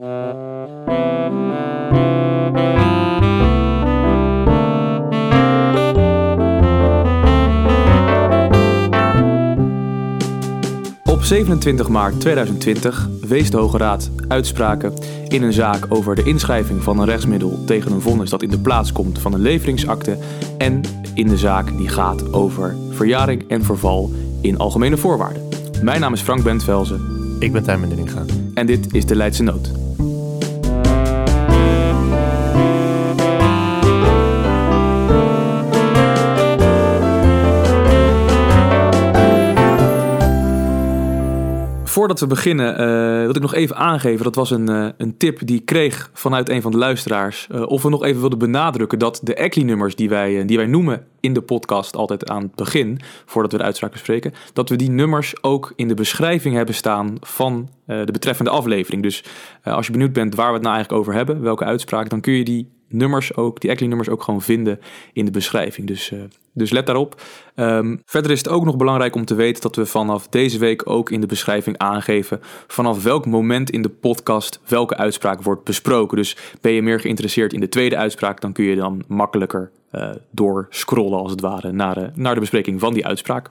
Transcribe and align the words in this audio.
Op 0.00 0.06
27 11.22 11.88
maart 11.88 12.20
2020 12.20 13.08
wees 13.20 13.50
de 13.50 13.56
Hoge 13.56 13.78
Raad 13.78 14.10
uitspraken 14.28 14.92
in 15.28 15.42
een 15.42 15.52
zaak 15.52 15.86
over 15.88 16.14
de 16.14 16.22
inschrijving 16.22 16.82
van 16.82 16.98
een 16.98 17.06
rechtsmiddel 17.06 17.64
tegen 17.64 17.92
een 17.92 18.00
vonnis 18.00 18.30
dat 18.30 18.42
in 18.42 18.50
de 18.50 18.58
plaats 18.58 18.92
komt 18.92 19.18
van 19.18 19.32
een 19.32 19.40
leveringsakte 19.40 20.18
en 20.58 20.80
in 21.14 21.28
de 21.28 21.38
zaak 21.38 21.76
die 21.76 21.88
gaat 21.88 22.32
over 22.32 22.76
verjaring 22.90 23.48
en 23.48 23.64
verval 23.64 24.10
in 24.40 24.58
algemene 24.58 24.96
voorwaarden. 24.96 25.48
Mijn 25.82 26.00
naam 26.00 26.12
is 26.12 26.20
Frank 26.20 26.42
Bentvelzen 26.42 27.36
Ik 27.38 27.52
ben 27.52 27.62
Tijmen 27.62 27.88
Dinninga. 27.88 28.24
en 28.54 28.66
dit 28.66 28.94
is 28.94 29.06
de 29.06 29.16
Leidse 29.16 29.42
Nood. 29.42 29.79
Voordat 41.90 42.20
we 42.20 42.26
beginnen 42.26 42.78
eh, 42.78 43.20
wil 43.20 43.36
ik 43.36 43.40
nog 43.40 43.54
even 43.54 43.76
aangeven, 43.76 44.24
dat 44.24 44.34
was 44.34 44.50
een, 44.50 44.68
eh, 44.68 44.88
een 44.96 45.16
tip 45.16 45.46
die 45.46 45.58
ik 45.58 45.64
kreeg 45.64 46.10
vanuit 46.12 46.48
een 46.48 46.62
van 46.62 46.70
de 46.70 46.78
luisteraars. 46.78 47.46
eh, 47.50 47.62
of 47.62 47.82
we 47.82 47.88
nog 47.88 48.04
even 48.04 48.20
wilden 48.20 48.38
benadrukken 48.38 48.98
dat 48.98 49.20
de 49.22 49.34
ECLI-nummers 49.34 49.94
die 49.94 50.08
wij, 50.08 50.44
die 50.44 50.56
wij 50.56 50.66
noemen 50.66 51.06
in 51.20 51.32
de 51.32 51.40
podcast 51.40 51.96
altijd 51.96 52.30
aan 52.30 52.42
het 52.42 52.54
begin, 52.54 53.00
voordat 53.26 53.52
we 53.52 53.58
de 53.58 53.64
uitspraak 53.64 53.92
bespreken, 53.92 54.32
dat 54.52 54.68
we 54.68 54.76
die 54.76 54.90
nummers 54.90 55.42
ook 55.42 55.72
in 55.76 55.88
de 55.88 55.94
beschrijving 55.94 56.54
hebben 56.54 56.74
staan 56.74 57.16
van 57.20 57.68
de 57.86 58.12
betreffende 58.12 58.50
aflevering. 58.50 59.02
Dus 59.02 59.24
als 59.64 59.86
je 59.86 59.92
benieuwd 59.92 60.12
bent 60.12 60.34
waar 60.34 60.48
we 60.48 60.52
het 60.52 60.62
nou 60.62 60.74
eigenlijk 60.74 61.02
over 61.02 61.14
hebben, 61.14 61.42
welke 61.42 61.64
uitspraak, 61.64 62.08
dan 62.08 62.20
kun 62.20 62.32
je 62.32 62.44
die 62.44 62.68
nummers 62.92 63.36
ook, 63.36 63.60
die 63.60 63.70
ECLI-nummers 63.70 64.08
ook 64.08 64.22
gewoon 64.22 64.42
vinden 64.42 64.80
in 65.12 65.24
de 65.24 65.30
beschrijving. 65.30 65.86
Dus, 65.86 66.12
eh, 66.12 66.18
dus 66.52 66.70
let 66.70 66.86
daarop. 66.86 67.22
Ehm, 67.54 67.96
verder 68.04 68.30
is 68.30 68.38
het 68.38 68.48
ook 68.48 68.64
nog 68.64 68.76
belangrijk 68.76 69.14
om 69.14 69.24
te 69.24 69.34
weten 69.34 69.62
dat 69.62 69.76
we 69.76 69.86
vanaf 69.86 70.28
deze 70.28 70.58
week 70.58 70.90
ook 70.90 71.10
in 71.10 71.20
de 71.20 71.26
beschrijving 71.26 71.78
aangeven 71.78 72.40
vanaf 72.66 73.02
welk 73.02 73.26
moment 73.26 73.70
in 73.70 73.82
de 73.82 73.88
podcast 73.88 74.60
welke 74.66 74.96
uitspraak 74.96 75.42
wordt 75.42 75.64
besproken. 75.64 76.16
Dus 76.16 76.36
ben 76.60 76.72
je 76.72 76.82
meer 76.82 77.00
geïnteresseerd 77.00 77.52
in 77.52 77.60
de 77.60 77.68
tweede 77.68 77.96
uitspraak, 77.96 78.40
dan 78.40 78.52
kun 78.52 78.64
je 78.64 78.76
dan 78.76 79.02
makkelijker 79.08 79.70
eh 79.90 80.10
doorscrollen 80.30 81.18
als 81.18 81.30
het 81.30 81.40
ware 81.40 81.72
naar 81.72 81.94
de, 81.94 82.10
naar 82.14 82.34
de 82.34 82.40
bespreking 82.40 82.80
van 82.80 82.94
die 82.94 83.06
uitspraak. 83.06 83.50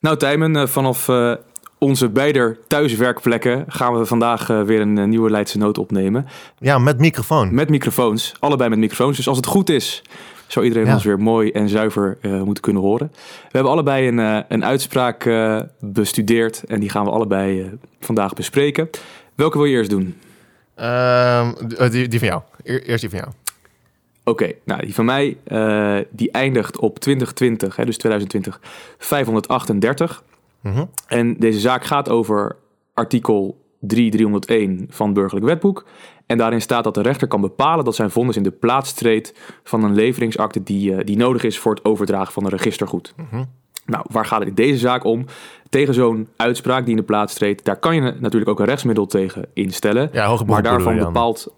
Nou 0.00 0.16
Tijmen, 0.16 0.56
eh, 0.56 0.66
vanaf 0.66 1.08
eh, 1.08 1.34
onze 1.78 2.08
beider 2.08 2.58
thuiswerkplekken 2.66 3.64
gaan 3.68 3.98
we 3.98 4.06
vandaag 4.06 4.50
eh, 4.50 4.62
weer 4.62 4.80
een 4.80 4.98
eh, 4.98 5.04
nieuwe 5.04 5.30
Leidse 5.30 5.58
Noot 5.58 5.78
opnemen. 5.78 6.26
Ja, 6.58 6.78
met 6.78 6.98
microfoon. 6.98 7.54
Met 7.54 7.68
microfoons, 7.68 8.34
allebei 8.38 8.70
met 8.70 8.78
microfoons. 8.78 9.16
Dus 9.16 9.28
als 9.28 9.36
het 9.36 9.46
goed 9.46 9.70
is, 9.70 10.02
zou 10.46 10.64
iedereen 10.64 10.86
Ja. 10.86 10.94
ons 10.94 11.04
weer 11.04 11.18
mooi 11.20 11.50
en 11.50 11.68
zuiver 11.68 12.18
eh, 12.20 12.42
moeten 12.42 12.62
kunnen 12.62 12.82
horen. 12.82 13.10
We 13.14 13.48
hebben 13.50 13.72
allebei 13.72 14.08
een, 14.08 14.44
een 14.48 14.64
uitspraak 14.64 15.30
bestudeerd 15.78 16.62
en 16.68 16.80
die 16.80 16.90
gaan 16.90 17.04
we 17.04 17.10
allebei 17.10 17.70
vandaag 18.00 18.34
bespreken. 18.34 18.90
Welke 19.34 19.56
wil 19.58 19.66
je 19.66 19.76
eerst 19.76 19.90
doen? 19.90 20.16
Ehm, 20.74 21.52
die- 21.90 22.08
die, 22.08 22.18
van 22.18 22.28
jou. 22.28 22.42
Eer- 22.64 22.82
Eerst 22.82 23.00
die 23.00 23.10
van 23.10 23.18
jou. 23.18 23.32
Oké, 24.24 24.52
nou 24.64 24.80
die 24.80 24.94
van 24.94 25.04
mij, 25.04 25.36
die 26.10 26.30
eindigt 26.30 26.78
op 26.78 26.98
2020, 26.98 27.76
hè, 27.76 27.84
dus 27.84 27.96
2020, 27.96 28.60
538. 28.98 30.22
Mhm. 30.60 30.84
En 31.06 31.36
deze 31.36 31.60
zaak 31.60 31.84
gaat 31.84 32.08
over 32.08 32.56
artikel 32.94 33.66
3301 33.80 34.86
van 34.90 35.06
het 35.06 35.14
burgerlijk 35.14 35.46
wetboek. 35.46 35.86
En 36.26 36.38
daarin 36.38 36.60
staat 36.60 36.84
dat 36.84 36.94
de 36.94 37.02
rechter 37.02 37.28
kan 37.28 37.40
bepalen 37.40 37.84
dat 37.84 37.94
zijn 37.94 38.10
vonnis 38.10 38.36
in 38.36 38.42
de 38.42 38.50
plaats 38.50 38.92
treedt 38.92 39.34
van 39.64 39.84
een 39.84 39.94
leveringsakte 39.94 40.62
die, 40.62 40.94
eh, 40.94 41.04
die 41.04 41.16
nodig 41.16 41.42
is 41.42 41.58
voor 41.58 41.74
het 41.74 41.84
overdragen 41.84 42.32
van 42.32 42.44
een 42.44 42.50
registergoed. 42.50 43.14
Mhm. 43.16 43.44
Nou, 43.86 44.04
waar 44.10 44.24
gaat 44.24 44.38
het 44.38 44.48
in 44.48 44.54
deze 44.54 44.78
zaak 44.78 45.04
om? 45.04 45.24
Tegen 45.68 45.94
zo'n 45.94 46.28
uitspraak 46.36 46.82
die 46.82 46.90
in 46.90 47.00
de 47.00 47.06
plaats 47.06 47.34
treedt, 47.34 47.64
daar 47.64 47.76
kan 47.76 47.94
je 47.94 48.00
natuurlijk 48.00 48.50
ook 48.50 48.60
een 48.60 48.66
rechtsmiddel 48.66 49.06
tegen 49.06 49.46
instellen. 49.52 50.08
Ja, 50.12 50.38
maar 50.46 50.62
daarvan 50.62 50.98
bepaalt. 50.98 51.54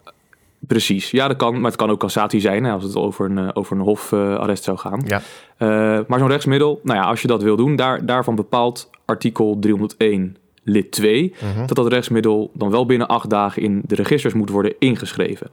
Precies, 0.67 1.11
ja, 1.11 1.29
dat 1.29 1.37
kan, 1.37 1.55
maar 1.55 1.71
het 1.71 1.81
kan 1.81 1.91
ook 1.91 1.99
cassatie 2.01 2.41
zijn 2.41 2.65
hè, 2.65 2.73
als 2.73 2.83
het 2.85 2.97
over 2.97 3.31
een, 3.31 3.39
eh, 3.39 3.49
over 3.53 3.77
een 3.77 3.83
hofarrest 3.83 4.65
zou 4.65 4.79
gaan. 4.79 5.03
Ja. 5.07 5.21
Eh, 5.57 5.69
maar 6.07 6.19
zo'n 6.19 6.29
rechtsmiddel, 6.29 6.81
nou 6.83 6.99
ja, 6.99 7.05
als 7.05 7.23
je 7.23 7.29
dat 7.29 7.43
wil 7.43 7.57
doen, 7.57 7.77
daar, 7.77 8.07
daarvan 8.07 8.35
bepaalt 8.35 8.91
artikel 9.05 9.57
301 9.61 10.37
lid 10.65 10.91
2 10.91 11.35
Mhm. 11.55 11.67
dat 11.67 11.77
dat 11.77 11.89
rechtsmiddel 11.89 12.51
dan 12.55 12.71
wel 12.71 12.87
binnen 12.87 13.07
acht 13.09 13.31
dagen 13.31 13.63
in 13.63 13.83
de 13.87 13.95
registers 13.95 14.35
moet 14.35 14.51
worden 14.51 14.75
ingeschreven. 14.79 15.51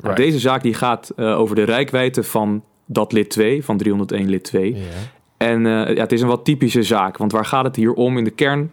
Nou. 0.00 0.14
Deze 0.14 0.38
zaak 0.38 0.62
die 0.62 0.74
gaat 0.74 1.12
eh, 1.16 1.38
over 1.38 1.56
de 1.56 1.62
rijkwijde 1.62 2.22
van 2.22 2.62
dat 2.86 3.12
lid 3.12 3.30
2, 3.30 3.64
van 3.64 3.76
301 3.76 4.28
lid 4.28 4.44
2. 4.44 4.74
Ja. 4.74 4.80
En 5.36 5.60
ja, 5.64 5.84
het 5.94 6.12
is 6.12 6.20
een 6.20 6.28
wat 6.28 6.44
typische 6.44 6.82
zaak, 6.82 7.16
want 7.16 7.32
waar 7.32 7.44
gaat 7.44 7.64
het 7.64 7.76
hier 7.76 7.92
om? 7.92 8.18
In 8.18 8.24
de 8.24 8.30
kern 8.30 8.70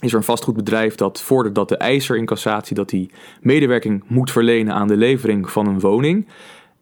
is 0.00 0.10
er 0.10 0.18
een 0.18 0.24
vastgoedbedrijf 0.24 0.94
dat 0.94 1.22
vordert 1.22 1.54
dat 1.54 1.68
de 1.68 1.76
eiser 1.76 2.16
in 2.16 2.26
cassatie 2.26 2.76
dat 2.76 2.90
hij 2.90 3.10
medewerking 3.40 4.04
moet 4.06 4.30
verlenen 4.30 4.74
aan 4.74 4.88
de 4.88 4.96
levering 4.96 5.50
van 5.50 5.66
een 5.66 5.80
woning. 5.80 6.26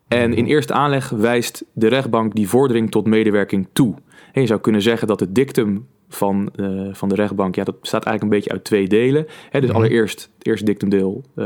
En 0.09 0.35
in 0.35 0.47
eerste 0.47 0.73
aanleg 0.73 1.09
wijst 1.09 1.65
de 1.73 1.89
rechtbank 1.89 2.35
die 2.35 2.49
vordering 2.49 2.91
tot 2.91 3.07
medewerking 3.07 3.69
toe. 3.73 3.95
En 4.33 4.41
je 4.41 4.47
zou 4.47 4.61
kunnen 4.61 4.83
zeggen 4.83 5.09
dat 5.09 5.21
het 5.21 5.35
dictum 5.35 5.87
van, 6.09 6.51
eh, 6.57 6.89
van 6.93 7.09
de 7.09 7.15
rechtbank, 7.15 7.55
ja, 7.55 7.65
dat 7.65 7.81
bestaat 7.81 8.05
eigenlijk 8.05 8.35
een 8.35 8.39
beetje 8.39 8.55
uit 8.57 8.65
twee 8.65 8.89
delen. 8.89 9.27
Hè, 9.51 9.61
dus 9.61 9.69
Mhm. 9.69 9.79
allereerst, 9.79 10.31
het 10.39 10.47
eerste 10.47 10.65
dictumdeel, 10.65 11.23
eh, 11.35 11.45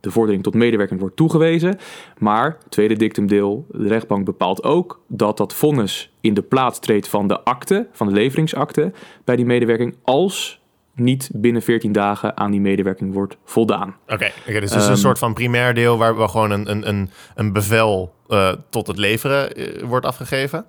de 0.00 0.10
vordering 0.10 0.42
tot 0.42 0.54
medewerking 0.54 1.00
wordt 1.00 1.16
toegewezen. 1.16 1.78
Maar, 2.18 2.56
het 2.62 2.70
tweede 2.70 2.96
dictumdeel, 2.96 3.66
de 3.70 3.88
rechtbank 3.88 4.24
bepaalt 4.24 4.64
ook 4.64 5.00
dat 5.06 5.36
dat 5.36 5.54
vonnis 5.54 6.12
in 6.20 6.34
de 6.34 6.42
plaats 6.42 6.78
treedt 6.78 7.08
van 7.08 7.26
de 7.26 7.40
akte, 7.40 7.86
van 7.92 8.06
de 8.06 8.12
leveringsakte, 8.12 8.92
bij 9.24 9.36
die 9.36 9.46
medewerking, 9.46 9.94
als 10.02 10.59
niet 10.94 11.30
binnen 11.32 11.62
14 11.62 11.92
dagen 11.92 12.36
aan 12.36 12.50
die 12.50 12.60
medewerking 12.60 13.12
wordt 13.12 13.36
voldaan. 13.44 13.96
Oké, 14.08 14.30
dus 14.44 14.54
het 14.54 14.62
is 14.62 14.72
Ehm, 14.72 14.90
een 14.90 14.96
soort 14.96 15.18
van 15.18 15.34
primair 15.34 15.74
deel 15.74 15.98
waar 15.98 16.16
we 16.16 16.28
gewoon 16.28 16.50
een, 16.50 16.70
een, 16.70 16.88
een, 16.88 17.10
een 17.34 17.52
bevel 17.52 18.14
eh, 18.28 18.52
tot 18.70 18.86
het 18.86 18.96
leveren 18.96 19.54
eh, 19.54 19.82
wordt 19.82 20.06
afgegeven. 20.06 20.64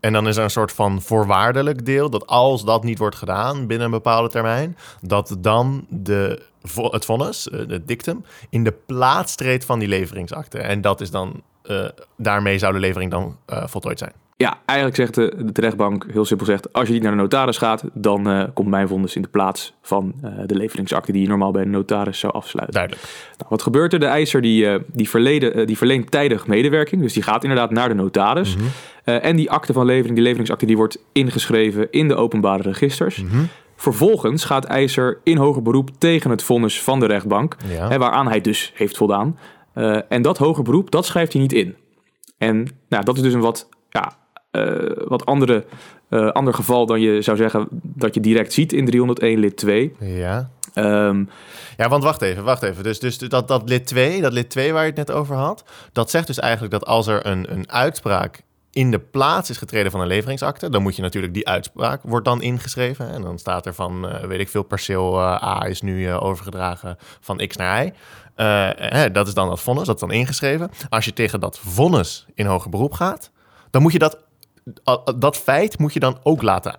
En 0.00 0.12
dan 0.12 0.28
is 0.28 0.36
er 0.36 0.44
een 0.44 0.50
soort 0.50 0.72
van 0.72 1.02
voorwaardelijk 1.02 1.84
deel 1.84 2.10
dat 2.10 2.26
als 2.26 2.64
dat 2.64 2.84
niet 2.84 2.98
wordt 2.98 3.16
gedaan 3.16 3.66
binnen 3.66 3.86
een 3.86 3.92
bepaalde 3.92 4.28
termijn, 4.28 4.76
dat 5.00 5.36
dan 5.38 5.86
de, 5.88 6.42
het 6.74 7.04
vonnis, 7.04 7.48
eh, 7.48 7.58
het 7.68 7.88
dictum, 7.88 8.24
in 8.50 8.64
de 8.64 8.74
plaats 8.86 9.34
treedt 9.34 9.64
van 9.64 9.78
die 9.78 9.88
leveringsakte. 9.88 10.58
En 10.58 10.80
dat 10.80 11.00
is 11.00 11.10
dan, 11.10 11.42
daarmee 12.16 12.58
zou 12.58 12.72
de 12.72 12.78
levering 12.78 13.10
dan 13.10 13.36
voltooid 13.46 13.98
zijn. 13.98 14.12
Ja, 14.36 14.58
eigenlijk 14.64 14.98
zegt 14.98 15.14
de, 15.14 15.52
de 15.52 15.60
rechtbank 15.60 16.06
heel 16.12 16.24
simpel 16.24 16.46
zegt, 16.46 16.72
als 16.72 16.86
je 16.86 16.92
niet 16.94 17.02
naar 17.02 17.10
de 17.10 17.16
notaris 17.16 17.58
gaat, 17.58 17.84
dan 17.92 18.28
eh, 18.30 18.44
komt 18.54 18.68
mijn 18.68 18.88
vonnis 18.88 19.16
in 19.16 19.22
de 19.22 19.28
plaats 19.28 19.74
van 19.82 20.14
eh, 20.22 20.30
de 20.46 20.54
leveringsakte 20.54 21.12
die 21.12 21.22
je 21.22 21.28
normaal 21.28 21.50
bij 21.50 21.64
de 21.64 21.70
notaris 21.70 22.18
zou 22.18 22.32
afsluiten. 22.32 22.74
Duidelijk. 22.74 23.02
Nou, 23.36 23.48
wat 23.48 23.62
gebeurt 23.62 23.92
er? 23.92 23.98
De 23.98 24.06
eiser 24.06 24.40
die, 24.40 24.68
eh, 24.68 24.80
die, 24.86 25.08
verleden, 25.08 25.66
die 25.66 25.76
verleent 25.76 26.10
tijdig 26.10 26.46
medewerking, 26.46 27.02
dus 27.02 27.12
die 27.12 27.22
gaat 27.22 27.42
inderdaad 27.42 27.70
naar 27.70 27.88
de 27.88 27.94
notaris. 27.94 28.56
Mhm. 28.56 28.64
En 29.04 29.36
die 29.36 29.50
akte 29.50 29.72
van 29.72 29.86
levering, 29.86 30.14
die 30.14 30.22
leveringsakte, 30.22 30.66
die 30.66 30.76
wordt 30.76 30.98
ingeschreven 31.12 31.90
in 31.90 32.08
de 32.08 32.14
openbare 32.14 32.62
registers. 32.62 33.22
Mhm. 33.22 33.44
Vervolgens 33.76 34.44
gaat 34.44 34.64
eiser 34.64 35.18
in 35.22 35.36
hoger 35.36 35.62
beroep 35.62 35.90
tegen 35.98 36.30
het 36.30 36.42
vonnis 36.42 36.82
van 36.82 37.00
de 37.00 37.06
rechtbank, 37.06 37.56
Ja. 37.66 37.88
hè, 37.88 37.98
waaraan 37.98 38.28
hij 38.28 38.40
dus 38.40 38.72
heeft 38.74 38.96
voldaan. 38.96 39.38
En 40.08 40.22
dat 40.22 40.38
hoger 40.38 40.64
beroep, 40.64 40.90
dat 40.90 41.06
schrijft 41.06 41.32
hij 41.32 41.42
niet 41.42 41.52
in. 41.52 41.76
En 42.38 42.68
nou, 42.88 43.04
dat 43.04 43.16
is 43.16 43.22
dus 43.22 43.32
een 43.32 43.40
wat, 43.40 43.68
ja, 43.90 44.12
wat 45.08 45.26
andere, 45.26 45.64
eh, 46.08 46.30
ander 46.30 46.54
geval 46.54 46.86
dan 46.86 47.00
je 47.00 47.22
zou 47.22 47.36
zeggen 47.36 47.66
dat 47.70 48.14
je 48.14 48.20
direct 48.20 48.52
ziet 48.52 48.72
in 48.72 48.84
301 48.84 49.38
lid 49.38 49.56
2. 49.56 49.94
Ja. 50.00 50.50
Ehm, 50.74 51.24
Ja, 51.76 51.88
want 51.88 52.04
wacht 52.04 52.22
even, 52.22 52.44
wacht 52.44 52.62
even. 52.62 52.82
Dus, 52.82 52.98
dus 52.98 53.18
dat, 53.18 53.48
dat 53.48 53.68
lid 53.68 53.86
2, 53.86 54.20
dat 54.20 54.32
lid 54.32 54.50
2 54.50 54.72
waar 54.72 54.82
je 54.82 54.88
het 54.88 54.96
net 54.96 55.10
over 55.10 55.36
had, 55.36 55.64
dat 55.92 56.10
zegt 56.10 56.26
dus 56.26 56.38
eigenlijk 56.38 56.72
dat 56.72 56.86
als 56.86 57.06
er 57.06 57.26
een, 57.26 57.52
een 57.52 57.70
uitspraak 57.70 58.42
in 58.72 58.90
de 58.90 58.98
plaats 58.98 59.50
is 59.50 59.56
getreden 59.56 59.90
van 59.90 60.00
een 60.00 60.06
leveringsakte, 60.06 60.70
dan 60.70 60.82
moet 60.82 60.96
je 60.96 61.02
natuurlijk 61.02 61.34
die 61.34 61.48
uitspraak 61.48 62.00
wordt 62.02 62.24
dan 62.24 62.42
ingeschreven. 62.42 63.10
En 63.10 63.22
dan 63.22 63.38
staat 63.38 63.66
er 63.66 63.74
van, 63.74 64.08
eh, 64.08 64.24
weet 64.24 64.40
ik 64.40 64.48
veel, 64.48 64.62
perceel 64.62 65.20
eh, 65.20 65.42
A 65.42 65.66
is 65.66 65.80
nu 65.82 66.06
eh, 66.08 66.22
overgedragen 66.22 66.96
van 67.20 67.36
X 67.46 67.56
naar 67.56 67.84
Y. 67.84 67.92
Eh, 68.34 68.68
hè, 68.74 69.10
dat 69.10 69.26
is 69.26 69.34
dan 69.34 69.48
dat 69.48 69.60
vonnis, 69.60 69.86
dat 69.86 69.94
is 69.94 70.00
dan 70.00 70.10
ingeschreven. 70.10 70.70
Als 70.88 71.04
je 71.04 71.12
tegen 71.12 71.40
dat 71.40 71.58
vonnis 71.58 72.26
in 72.34 72.46
hoger 72.46 72.70
beroep 72.70 72.92
gaat, 72.92 73.30
dan 73.70 73.82
moet 73.82 73.92
je 73.92 73.98
dat, 73.98 74.18
dat 75.16 75.36
feit 75.36 75.78
moet 75.78 75.92
je 75.92 76.00
dan 76.00 76.18
ook 76.22 76.42
laten 76.42 76.78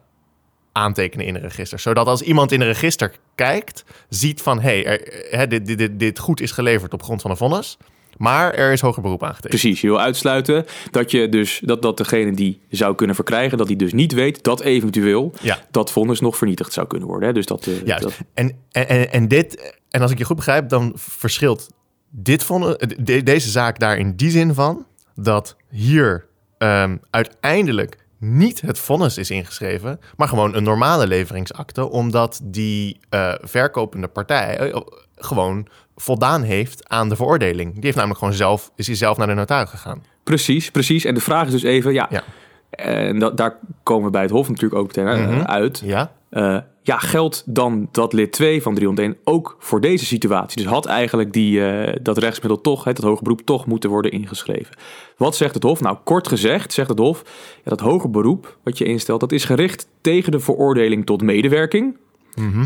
aantekenen 0.71 1.25
in 1.25 1.35
een 1.35 1.41
register. 1.41 1.79
Zodat 1.79 2.07
als 2.07 2.21
iemand 2.21 2.51
in 2.51 2.61
een 2.61 2.67
register 2.67 3.11
kijkt, 3.35 3.83
ziet 4.09 4.41
van... 4.41 4.59
hé, 4.61 4.81
hey, 5.29 5.47
dit, 5.47 5.65
dit, 5.65 5.77
dit, 5.77 5.99
dit 5.99 6.19
goed 6.19 6.41
is 6.41 6.51
geleverd 6.51 6.93
op 6.93 7.03
grond 7.03 7.21
van 7.21 7.31
een 7.31 7.37
vonnis... 7.37 7.77
maar 8.17 8.53
er 8.53 8.71
is 8.71 8.81
hoger 8.81 9.01
beroep 9.01 9.23
aangetekend. 9.23 9.49
Precies, 9.61 9.81
je 9.81 9.87
wil 9.87 9.99
uitsluiten 9.99 10.65
dat 10.91 11.11
je 11.11 11.29
dus 11.29 11.61
dat, 11.63 11.81
dat 11.81 11.97
degene 11.97 12.33
die 12.35 12.61
zou 12.69 12.95
kunnen 12.95 13.15
verkrijgen, 13.15 13.57
dat 13.57 13.67
hij 13.67 13.75
dus 13.75 13.93
niet 13.93 14.13
weet 14.13 14.43
dat 14.43 14.61
eventueel 14.61 15.33
Ja. 15.41 15.59
dat 15.71 15.91
vonnis 15.91 16.19
nog 16.19 16.37
vernietigd 16.37 16.73
zou 16.73 16.87
kunnen 16.87 17.07
worden. 17.07 17.27
Hè? 17.27 17.33
Dus 17.33 17.45
dat, 17.45 17.67
eh, 17.67 17.85
Juist. 17.85 18.03
dat 18.03 18.13
En, 18.33 18.57
en, 18.71 19.11
en, 19.11 19.27
dit, 19.27 19.73
en 19.89 20.01
als 20.01 20.11
ik 20.11 20.17
je 20.17 20.23
goed 20.25 20.35
begrijp, 20.35 20.69
dan 20.69 20.91
verschilt 20.95 21.69
dit 22.09 22.43
vonden, 22.43 22.77
de- 23.05 23.23
deze 23.23 23.49
zaak 23.49 23.79
daar 23.79 23.97
in 23.97 24.15
die 24.15 24.29
zin 24.31 24.53
van 24.53 24.85
dat 25.15 25.55
hier 25.69 26.25
ehm, 26.57 26.97
uiteindelijk 27.09 27.97
niet 28.19 28.61
het 28.61 28.79
vonnis 28.79 29.17
is 29.17 29.29
ingeschreven, 29.29 29.99
maar 30.17 30.27
gewoon 30.27 30.55
een 30.55 30.63
normale 30.63 31.07
leveringsakte, 31.07 31.89
omdat 31.89 32.39
die 32.43 32.99
eh, 33.09 33.33
verkopende 33.41 34.07
partij 34.07 34.57
eh, 34.57 34.81
gewoon 35.15 35.67
voldaan 35.95 36.41
heeft 36.41 36.89
aan 36.89 37.09
de 37.09 37.15
veroordeling. 37.15 37.73
Die 37.73 37.83
heeft 37.83 37.95
namelijk 37.95 38.19
gewoon 38.19 38.33
zelf, 38.33 38.71
is 38.75 38.87
hij 38.87 38.95
zelf 38.95 39.17
naar 39.17 39.27
de 39.27 39.33
notaris 39.33 39.69
gegaan. 39.69 40.03
Precies, 40.23 40.71
precies. 40.71 41.05
En 41.05 41.13
de 41.13 41.19
vraag 41.21 41.45
is 41.45 41.51
dus 41.51 41.63
even, 41.63 41.93
ja, 41.93 42.07
Ja. 42.09 42.23
en 42.69 43.19
daar 43.35 43.57
komen 43.83 44.05
we 44.05 44.11
bij 44.11 44.21
het 44.21 44.31
Hof 44.31 44.49
natuurlijk 44.49 44.81
ook 44.81 44.87
meteen 44.95 45.21
Mhm. 45.21 45.41
uit. 45.41 45.81
Ja? 45.85 46.11
Eh, 46.29 46.57
ja, 46.85 46.97
geldt 46.97 47.43
dan 47.45 47.87
dat 47.91 48.13
lid 48.13 48.31
2 48.31 48.61
van 48.61 48.75
301 48.75 49.17
ook 49.23 49.55
voor 49.59 49.81
deze 49.81 50.05
situatie? 50.05 50.57
Dus 50.57 50.71
had 50.71 50.85
eigenlijk 50.85 51.33
die, 51.33 51.67
eh, 51.67 51.95
dat 52.01 52.17
rechtsmiddel 52.17 52.61
toch, 52.61 52.83
hè, 52.83 52.93
dat 52.93 53.03
hoger 53.03 53.23
beroep, 53.23 53.41
toch 53.41 53.65
moeten 53.65 53.89
worden 53.89 54.11
ingeschreven. 54.11 54.75
Wat 55.17 55.35
zegt 55.35 55.53
het 55.53 55.63
Hof? 55.63 55.81
Nou, 55.81 55.97
kort 56.03 56.27
gezegd 56.27 56.73
zegt 56.73 56.89
het 56.89 56.99
Hof, 56.99 57.21
ja, 57.63 57.69
dat 57.69 57.79
hoger 57.79 58.09
beroep 58.09 58.57
wat 58.63 58.77
je 58.77 58.85
instelt, 58.85 59.19
dat 59.19 59.31
is 59.31 59.45
gericht 59.45 59.87
tegen 60.01 60.31
de 60.31 60.39
veroordeling 60.39 61.05
tot 61.05 61.21
medewerking. 61.21 61.97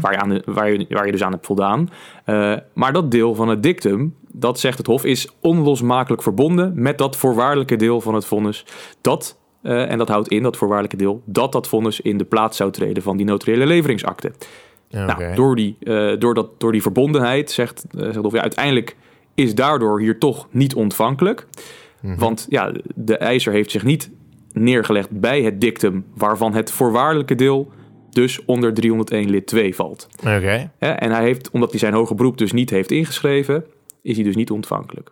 Waar, 0.01 0.11
je 0.11 0.17
aan 0.17 0.29
de, 0.29 0.41
waar, 0.45 0.71
je, 0.71 0.85
waar 0.89 1.05
je 1.05 1.11
dus 1.11 1.23
aan 1.23 1.31
hebt 1.31 1.45
voldaan. 1.45 1.89
Eh, 2.25 2.55
maar 2.73 2.93
dat 2.93 3.11
deel 3.11 3.35
van 3.35 3.49
het 3.49 3.63
dictum, 3.63 4.15
dat 4.31 4.59
zegt 4.59 4.77
het 4.77 4.87
Hof, 4.87 5.05
is 5.05 5.29
onlosmakelijk 5.39 6.21
verbonden 6.21 6.71
met 6.75 6.97
dat 6.97 7.15
voorwaardelijke 7.15 7.75
deel 7.75 8.01
van 8.01 8.13
het 8.13 8.25
vonnis. 8.25 8.65
Dat, 9.01 9.38
eh, 9.61 9.91
en 9.91 9.97
dat 9.97 10.07
houdt 10.07 10.27
in, 10.27 10.43
dat 10.43 10.57
voorwaardelijke 10.57 11.03
deel, 11.03 11.21
dat 11.25 11.51
dat 11.51 11.67
vonnis 11.67 12.01
in 12.01 12.17
de 12.17 12.23
plaats 12.23 12.57
zou 12.57 12.71
treden 12.71 13.03
van 13.03 13.17
die 13.17 13.25
notariële 13.25 13.65
leveringsakte. 13.65 14.31
Nou, 14.89 15.35
door 15.35 15.55
die, 15.55 15.77
eh, 15.79 16.19
door, 16.19 16.33
dat, 16.33 16.59
door 16.59 16.71
die 16.71 16.81
verbondenheid 16.81 17.51
zegt, 17.51 17.85
eh, 17.97 18.11
zegt 18.11 18.31
ja, 18.31 18.41
uiteindelijk 18.41 18.95
is 19.35 19.55
daardoor 19.55 19.99
hier 19.99 20.17
toch 20.17 20.47
niet 20.51 20.75
ontvankelijk. 20.75 21.47
Want 22.01 22.45
ja, 22.49 22.71
de 22.95 23.17
eiser 23.17 23.53
heeft 23.53 23.71
zich 23.71 23.83
niet 23.83 24.11
neergelegd 24.53 25.19
bij 25.19 25.41
het 25.41 25.61
dictum 25.61 26.05
waarvan 26.15 26.53
het 26.53 26.71
voorwaardelijke 26.71 27.35
deel 27.35 27.71
dus 28.09 28.45
onder 28.45 28.73
301 28.73 29.29
lid 29.29 29.47
2 29.47 29.75
valt. 29.75 30.07
Oké. 30.19 30.71
En 30.79 31.11
hij 31.11 31.23
heeft, 31.23 31.49
omdat 31.51 31.69
hij 31.69 31.79
zijn 31.79 31.93
hoger 31.93 32.15
beroep 32.15 32.37
dus 32.37 32.51
niet 32.51 32.69
heeft 32.69 32.91
ingeschreven, 32.91 33.65
is 34.01 34.15
hij 34.15 34.23
dus 34.23 34.35
niet 34.35 34.51
ontvankelijk. 34.51 35.11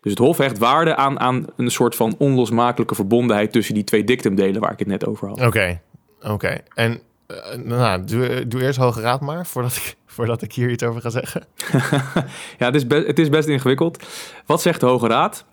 Dus 0.00 0.12
het 0.12 0.18
Hof 0.18 0.38
hecht 0.38 0.58
waarde 0.58 0.96
aan, 0.96 1.20
aan 1.20 1.46
een 1.56 1.70
soort 1.70 1.96
van 1.96 2.14
onlosmakelijke 2.18 2.94
verbondenheid 2.94 3.52
tussen 3.52 3.74
die 3.74 3.84
twee 3.84 4.04
dictumdelen 4.04 4.60
waar 4.60 4.72
ik 4.72 4.78
het 4.78 4.88
net 4.88 5.06
over 5.06 5.28
had. 5.28 5.40
Oké. 5.40 5.80
Oké. 6.22 6.60
En 6.74 7.00
eh, 7.26 7.56
nou, 7.56 8.04
doe, 8.04 8.48
doe 8.48 8.62
eerst 8.62 8.78
Hoge 8.78 9.00
Raad 9.00 9.20
maar, 9.20 9.46
voordat 9.46 9.76
ik, 9.76 9.96
voordat 10.14 10.42
ik 10.42 10.52
hier 10.52 10.70
iets 10.70 10.82
over 10.82 11.00
ga 11.00 11.10
zeggen. 11.10 11.44
Ja, 12.58 12.70
het 12.70 12.74
is, 12.74 12.84
het 13.06 13.18
is 13.18 13.28
best 13.28 13.48
ingewikkeld. 13.48 14.04
Wat 14.46 14.62
zegt 14.62 14.80
de 14.80 14.86
Hoge 14.86 15.06
Raad? 15.06 15.44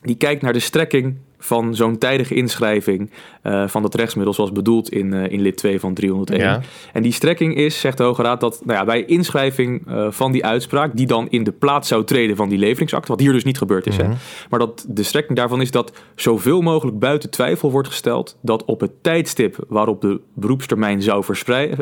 Die 0.00 0.16
kijkt 0.16 0.42
naar 0.42 0.52
de 0.52 0.60
strekking 0.60 1.18
van 1.46 1.74
zo'n 1.74 1.98
tijdige 1.98 2.34
inschrijving 2.34 3.10
eh, 3.42 3.68
van 3.68 3.82
dat 3.82 3.94
rechtsmiddel 3.94 4.34
zoals 4.34 4.52
bedoeld 4.52 4.90
in, 4.90 5.12
eh, 5.12 5.32
in 5.32 5.40
lid 5.40 5.56
2 5.56 5.80
van 5.80 5.94
301. 5.94 6.40
Ja. 6.40 6.60
En 6.92 7.02
die 7.02 7.12
strekking 7.12 7.56
is, 7.56 7.80
zegt 7.80 7.96
de 7.96 8.02
Hoge 8.02 8.22
Raad, 8.22 8.40
dat 8.40 8.60
nou 8.64 8.78
ja, 8.78 8.84
bij 8.84 9.04
inschrijving 9.04 9.86
eh, 9.86 10.06
van 10.10 10.32
die 10.32 10.44
uitspraak, 10.44 10.96
die 10.96 11.06
dan 11.06 11.28
in 11.30 11.44
de 11.44 11.52
plaats 11.52 11.88
zou 11.88 12.04
treden 12.04 12.36
van 12.36 12.48
die 12.48 12.58
leveringsakte, 12.58 13.08
wat 13.08 13.20
hier 13.20 13.32
dus 13.32 13.44
niet 13.44 13.58
gebeurd 13.58 13.86
is, 13.86 13.96
hè, 13.96 14.08
maar 14.50 14.58
dat 14.58 14.86
de 14.88 15.02
strekking 15.02 15.38
daarvan 15.38 15.60
is 15.60 15.70
dat 15.70 15.92
zoveel 16.14 16.60
mogelijk 16.60 16.98
buiten 16.98 17.30
twijfel 17.30 17.70
wordt 17.70 17.88
gesteld 17.88 18.38
dat 18.42 18.64
op 18.64 18.80
het 18.80 19.02
tijdstip 19.02 19.64
waarop 19.68 20.00
de 20.00 20.20
beroepstermijn 20.34 21.02
zou 21.02 21.24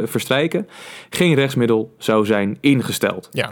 verstrijken, 0.04 0.68
geen 1.10 1.34
rechtsmiddel 1.34 1.94
zou 1.98 2.26
zijn 2.26 2.58
ingesteld. 2.60 3.28
Ja. 3.30 3.50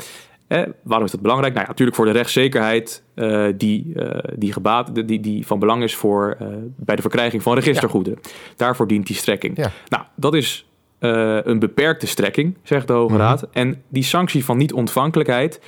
Hè, 0.52 0.64
waarom 0.82 1.06
is 1.06 1.12
dat 1.12 1.20
belangrijk? 1.20 1.52
Nou 1.52 1.64
ja, 1.64 1.70
natuurlijk 1.70 1.96
voor 1.96 2.06
de 2.06 2.12
rechtszekerheid 2.12 3.02
eh, 3.14 3.46
die, 3.56 3.92
eh, 3.94 4.34
die, 4.36 4.52
gebaat, 4.52 5.06
die, 5.06 5.20
die 5.20 5.46
van 5.46 5.58
belang 5.58 5.82
is 5.82 5.94
voor, 5.94 6.36
eh, 6.38 6.46
bij 6.76 6.96
de 6.96 7.02
verkrijging 7.02 7.42
van 7.42 7.54
registergoederen. 7.54 8.18
Daarvoor 8.56 8.86
dient 8.86 9.06
die 9.06 9.16
strekking. 9.16 9.56
Ja. 9.56 9.70
Nou, 9.88 10.04
dat 10.16 10.34
is 10.34 10.66
een 10.98 11.58
beperkte 11.58 12.06
strekking, 12.06 12.56
zegt 12.62 12.86
de 12.86 12.92
Hoge 12.92 13.16
Raad. 13.16 13.48
En 13.52 13.82
die 13.88 14.02
sanctie 14.02 14.44
van 14.44 14.56
niet-ontvankelijkheid, 14.56 15.60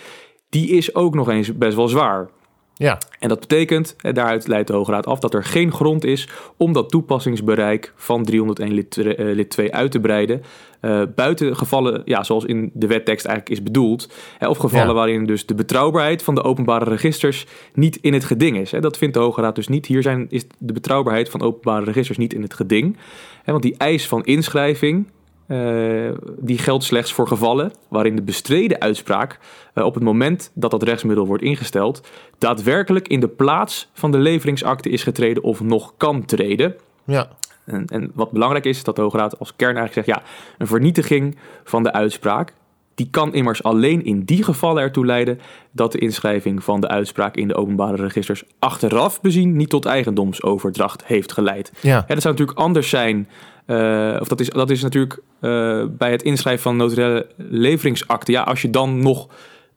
die 0.49 0.69
is 0.69 0.95
ook 0.95 1.15
nog 1.15 1.29
eens 1.29 1.59
best 1.59 1.77
wel 1.77 1.89
zwaar. 1.89 2.29
Ja. 2.77 2.99
En 3.19 3.29
dat 3.29 3.41
betekent, 3.41 3.97
en 4.01 4.15
daaruit 4.15 4.47
leidt 4.49 4.67
de 4.69 4.73
Hoge 4.75 4.91
Raad 4.91 5.07
af, 5.07 5.19
dat 5.19 5.35
er 5.35 5.45
geen 5.45 5.73
grond 5.73 6.05
is 6.05 6.29
om 6.57 6.73
dat 6.73 6.91
toepassingsbereik 6.91 7.93
van 7.97 8.25
301 8.25 8.73
lid, 8.73 8.91
twe- 8.91 9.15
eh, 9.15 9.35
lid 9.35 9.51
2 9.51 9.75
uit 9.75 9.91
te 9.91 10.01
breiden. 10.01 10.43
eh, 10.81 11.03
buiten 11.15 11.57
gevallen, 11.57 12.03
ja, 12.05 12.23
zoals 12.25 12.45
in 12.45 12.71
de 12.75 12.87
wettekst 12.87 13.27
eigenlijk 13.27 13.59
is 13.59 13.65
bedoeld. 13.65 14.09
Hè, 14.39 14.49
of 14.49 14.59
gevallen 14.59 14.87
Ja. 14.87 14.93
waarin 14.95 15.27
dus 15.27 15.47
de 15.47 15.55
betrouwbaarheid 15.55 16.23
van 16.23 16.35
de 16.35 16.43
openbare 16.43 16.85
registers 16.91 17.47
niet 17.75 17.97
in 18.01 18.13
het 18.13 18.25
geding 18.25 18.57
is. 18.59 18.71
Hè. 18.71 18.81
Dat 18.81 18.99
vindt 18.99 19.15
de 19.15 19.21
Hoge 19.21 19.41
Raad 19.41 19.55
dus 19.55 19.69
niet. 19.69 19.87
Hier 19.87 20.03
zijn, 20.03 20.27
is 20.31 20.45
de 20.59 20.73
betrouwbaarheid 20.73 21.29
van 21.31 21.43
openbare 21.43 21.85
registers 21.85 22.19
niet 22.19 22.35
in 22.35 22.43
het 22.43 22.55
geding. 22.55 22.97
Hè, 23.43 23.53
want 23.53 23.63
die 23.65 23.75
eis 23.79 24.09
van 24.09 24.25
inschrijving, 24.25 25.07
eh, 25.47 26.11
die 26.39 26.59
geldt 26.59 26.85
slechts 26.85 27.13
voor 27.13 27.29
gevallen 27.29 27.73
waarin 27.89 28.17
de 28.17 28.23
bestreden 28.23 28.81
uitspraak 28.81 29.39
eh, 29.75 29.85
op 29.85 29.95
het 29.95 30.03
moment 30.03 30.51
dat 30.55 30.71
dat 30.71 30.83
rechtsmiddel 30.83 31.27
wordt 31.27 31.43
ingesteld, 31.43 32.09
daadwerkelijk 32.39 33.09
in 33.09 33.21
de 33.21 33.29
plaats 33.29 33.91
van 33.93 34.13
de 34.13 34.19
leveringsakte 34.19 34.89
is 34.89 35.03
getreden 35.03 35.43
of 35.43 35.61
nog 35.61 35.93
kan 35.97 36.25
treden. 36.25 36.77
Ja. 37.05 37.29
En, 37.65 37.87
en 37.87 38.11
wat 38.15 38.31
belangrijk 38.31 38.65
is, 38.65 38.85
dat 38.85 38.97
de 38.97 39.03
Hoge 39.03 39.17
Raad 39.17 39.39
als 39.39 39.57
kern 39.57 39.77
eigenlijk 39.77 40.07
zegt, 40.07 40.19
ja, 40.19 40.31
een 40.59 40.67
vernietiging 40.67 41.37
van 41.65 41.83
de 41.83 41.93
uitspraak, 41.93 42.55
die 42.95 43.09
kan 43.11 43.35
immers 43.35 43.63
alleen 43.63 44.05
in 44.05 44.23
die 44.23 44.43
gevallen 44.43 44.83
ertoe 44.83 45.07
leiden 45.07 45.41
dat 45.71 45.93
de 45.93 45.99
inschrijving 45.99 46.65
van 46.65 46.81
de 46.81 46.89
uitspraak 46.89 47.37
in 47.37 47.49
de 47.49 47.55
openbare 47.55 47.97
registers 47.97 48.45
achteraf 48.59 49.21
bezien 49.21 49.57
niet 49.57 49.69
tot 49.71 49.85
eigendomsoverdracht 49.87 51.05
heeft 51.05 51.33
geleid. 51.33 51.73
Ja. 51.81 52.05
Ja, 52.09 52.15
dat 52.15 52.23
zou 52.23 52.35
natuurlijk 52.35 52.59
anders 52.59 52.89
zijn. 52.89 53.29
eh, 53.67 54.17
of 54.21 54.29
dat 54.29 54.41
is, 54.41 54.49
dat 54.49 54.71
is 54.71 54.83
natuurlijk 54.83 55.19
eh, 55.41 55.85
bij 55.89 56.11
het 56.11 56.23
inschrijven 56.23 56.63
van 56.63 56.77
notariële 56.77 57.27
leveringsakte. 57.37 58.33
Ja, 58.33 58.43
als 58.43 58.63
je 58.63 58.71
dan 58.71 58.99
nog 59.03 59.29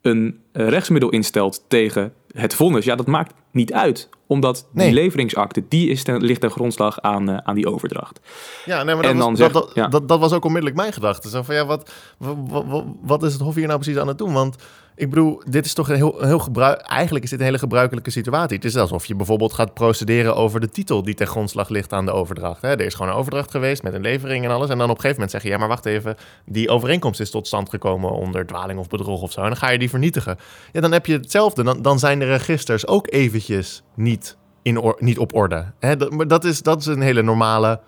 een 0.02 0.40
eh, 0.52 0.68
rechtsmiddel 0.68 1.10
instelt 1.10 1.64
tegen 1.68 2.14
het 2.31 2.54
vonnis, 2.56 2.86
ja, 2.86 2.96
dat 2.96 3.08
maakt 3.08 3.34
niet 3.57 3.74
uit. 3.74 4.09
Omdat 4.27 4.68
Nee. 4.71 4.86
die 4.86 4.95
leveringsakte, 4.95 5.63
die 5.69 5.89
is 5.89 6.04
ten, 6.04 6.24
ligt 6.24 6.42
ten 6.42 6.50
grondslag 6.51 7.01
aan, 7.01 7.30
eh, 7.30 7.38
aan 7.44 7.56
die 7.56 7.68
overdracht. 7.71 8.19
Ja, 8.65 8.83
nee, 8.83 8.94
maar 8.94 9.04
dat, 9.04 9.12
En 9.12 9.18
was, 9.18 9.25
dan 9.25 9.36
dat, 9.36 9.51
zegt- 9.51 9.54
dat, 9.54 9.71
ja. 9.75 9.88
dat, 9.88 10.07
dat 10.07 10.19
was 10.19 10.33
ook 10.33 10.45
onmiddellijk 10.45 10.80
mijn 10.80 10.94
gedachte. 10.94 11.30
Zo 11.30 11.42
van, 11.42 11.56
ja, 11.56 11.65
wat, 11.65 11.92
wat, 12.18 12.36
wat, 12.48 12.83
wat 13.01 13.24
is 13.24 13.33
het 13.33 13.42
Hof 13.42 13.56
hier 13.56 13.68
nou 13.68 13.80
precies 13.80 14.00
aan 14.00 14.07
het 14.07 14.18
doen? 14.18 14.33
Want 14.33 14.56
ik 14.98 15.10
bedoel, 15.10 15.42
dit 15.50 15.66
is 15.66 15.74
toch 15.74 15.90
een 15.90 15.96
heel, 15.96 16.16
heel 16.20 16.40
gebruik... 16.40 16.82
Eigenlijk 16.82 17.24
is 17.24 17.30
dit 17.30 17.40
een 17.40 17.46
hele 17.46 17.58
gebruikelijke 17.58 18.10
situatie. 18.10 18.56
Het 18.56 18.66
is 18.66 18.76
alsof 18.76 19.06
je 19.06 19.16
bijvoorbeeld 19.16 19.54
gaat 19.54 19.74
procederen 19.74 20.36
over 20.36 20.60
de 20.60 20.69
titel... 20.69 21.04
die 21.04 21.14
ten 21.14 21.28
grondslag 21.28 21.69
ligt 21.69 21.94
aan 21.94 22.06
de 22.06 22.12
overdracht. 22.12 22.62
Hè? 22.62 22.69
Er 22.69 22.81
is 22.81 22.94
gewoon 22.94 23.12
een 23.12 23.18
overdracht 23.18 23.52
geweest 23.52 23.83
met 23.83 23.94
een 23.94 24.02
levering 24.02 24.45
en 24.45 24.52
alles. 24.52 24.69
En 24.69 24.78
dan 24.78 24.90
op 24.90 24.95
een 24.95 25.02
gegeven 25.02 25.21
moment 25.21 25.31
zeg 25.31 25.44
je... 25.44 25.50
ja, 25.50 25.57
maar 25.57 25.68
wacht 25.68 25.86
even, 25.86 26.16
die 26.45 26.69
overeenkomst 26.69 27.19
is 27.19 27.30
tot 27.30 27.48
stand 27.48 27.69
gekomen... 27.69 28.12
onder 28.12 28.45
dwaling 28.45 28.80
of 28.80 28.88
bedrog 28.88 29.21
of 29.21 29.31
zo. 29.31 29.42
En 29.42 29.48
dan 29.48 29.57
ga 29.57 29.69
je 29.69 29.80
die 29.80 29.90
vernietigen. 29.90 30.38
Ja, 30.71 30.81
dan 30.81 30.92
heb 30.92 31.06
je 31.06 31.14
hetzelfde. 31.14 31.64
Dan, 31.64 31.81
dan 31.81 32.00
zijn 32.00 32.19
de 32.19 32.26
registers 32.26 32.88
ook 32.88 33.07
eventjes 33.12 33.83
niet, 33.95 34.38
in 34.62 34.94
niet 35.00 35.18
op 35.18 35.36
orde. 35.36 35.71
Hè? 35.80 35.98
Dat, 35.98 36.12
maar 36.12 36.28
dat 36.28 36.44
is, 36.44 36.62
dat 36.62 36.80
is 36.80 36.86
een 36.86 37.02
hele 37.02 37.21
normale... 37.21 37.80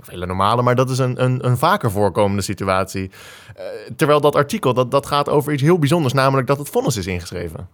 Of 0.00 0.08
hele 0.08 0.26
normale, 0.26 0.62
maar 0.62 0.74
dat 0.74 0.90
is 0.90 0.98
een, 0.98 1.22
een, 1.24 1.46
een 1.46 1.56
vaker 1.56 1.90
voorkomende 1.90 2.42
situatie. 2.42 3.10
Eh, 3.56 3.64
terwijl 3.96 4.20
dat 4.20 4.34
artikel, 4.34 4.74
dat, 4.74 4.90
dat 4.90 5.06
gaat 5.06 5.28
over 5.28 5.52
iets 5.52 5.62
heel 5.62 5.78
bijzonders, 5.78 6.14
namelijk 6.14 6.46
dat 6.46 6.58
het 6.58 6.68
vonnis 6.68 6.96
is 6.96 7.06
ingeschreven. 7.06 7.68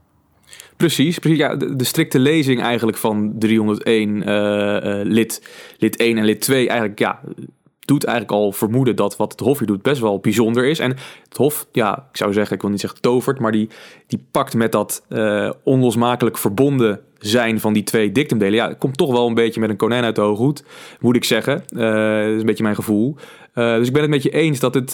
Precies, 0.76 1.18
precies 1.18 1.38
ja, 1.38 1.56
de, 1.56 1.76
de 1.76 1.84
strikte 1.84 2.18
lezing 2.18 2.62
eigenlijk 2.62 2.98
van 2.98 3.34
301 3.38 4.22
eh, 4.22 5.00
eh, 5.00 5.06
lid, 5.06 5.42
lid 5.78 5.96
1 5.96 6.18
en 6.18 6.24
lid 6.24 6.40
2 6.40 6.68
eigenlijk 6.68 6.98
ja, 6.98 7.20
doet 7.84 8.04
eigenlijk 8.04 8.38
al 8.38 8.52
vermoeden 8.52 8.96
dat 8.96 9.16
wat 9.16 9.32
het 9.32 9.40
Hof 9.40 9.58
hier 9.58 9.66
doet 9.66 9.82
best 9.82 10.00
wel 10.00 10.18
bijzonder 10.18 10.64
is. 10.64 10.78
En 10.78 10.90
het 11.28 11.36
Hof, 11.36 11.66
ja, 11.72 12.06
ik 12.10 12.16
zou 12.16 12.32
zeggen, 12.32 12.54
ik 12.56 12.62
wil 12.62 12.70
niet 12.70 12.80
zeggen 12.80 13.00
tovert, 13.00 13.38
maar 13.38 13.52
die, 13.52 13.68
die 14.06 14.24
pakt 14.30 14.54
met 14.54 14.72
dat 14.72 15.02
eh, 15.08 15.50
onlosmakelijk 15.62 16.38
verbonden 16.38 17.00
zijn 17.18 17.60
van 17.60 17.72
die 17.72 17.82
twee 17.82 18.12
dictumdelen. 18.12 18.54
Ja, 18.54 18.68
het 18.68 18.78
komt 18.78 18.96
toch 18.96 19.10
wel 19.10 19.26
een 19.26 19.34
beetje 19.34 19.60
met 19.60 19.70
een 19.70 19.76
konijn 19.76 20.04
uit 20.04 20.14
de 20.14 20.20
hoge 20.20 20.42
hoed, 20.42 20.64
moet 21.00 21.16
ik 21.16 21.24
zeggen. 21.24 21.64
Eh, 21.68 21.78
dat 22.22 22.32
is 22.34 22.40
een 22.40 22.46
beetje 22.46 22.62
mijn 22.62 22.74
gevoel. 22.74 23.16
Eh, 23.52 23.74
dus 23.74 23.86
ik 23.86 23.92
ben 23.92 24.02
het 24.02 24.10
met 24.10 24.22
je 24.22 24.30
eens 24.30 24.60
dat 24.60 24.74
het, 24.74 24.90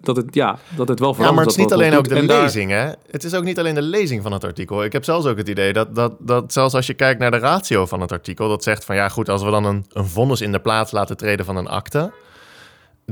dat 0.00 0.16
het, 0.16 0.34
ja, 0.34 0.58
dat 0.76 0.88
het 0.88 0.98
wel 1.00 1.14
Ja, 1.18 1.32
maar 1.32 1.42
het 1.44 1.50
is 1.50 1.56
niet 1.56 1.72
alleen 1.72 1.94
ook 1.94 2.08
de 2.08 2.14
En 2.14 2.26
daar- 2.26 2.42
lezing, 2.42 2.70
hè? 2.70 2.90
Het 3.10 3.24
is 3.24 3.34
ook 3.34 3.44
niet 3.44 3.58
alleen 3.58 3.74
de 3.74 3.82
lezing 3.82 4.22
van 4.22 4.32
het 4.32 4.44
artikel. 4.44 4.84
Ik 4.84 4.92
heb 4.92 5.04
zelfs 5.04 5.26
ook 5.26 5.36
het 5.36 5.48
idee 5.48 5.72
dat, 5.72 5.94
dat, 5.94 6.12
dat 6.18 6.52
zelfs 6.52 6.74
als 6.74 6.86
je 6.86 6.94
kijkt 6.94 7.20
naar 7.20 7.30
de 7.30 7.38
ratio 7.38 7.86
van 7.86 8.00
het 8.00 8.12
artikel, 8.12 8.48
dat 8.48 8.62
zegt 8.62 8.84
van 8.84 8.96
ja, 8.96 9.08
goed, 9.08 9.28
als 9.28 9.42
we 9.42 9.50
dan 9.50 9.64
een, 9.64 9.84
een 9.92 10.06
vonnis 10.06 10.40
in 10.40 10.52
de 10.52 10.60
plaats 10.60 10.92
laten 10.92 11.16
treden 11.16 11.44
van 11.44 11.56
een 11.56 11.68
akte, 11.68 12.12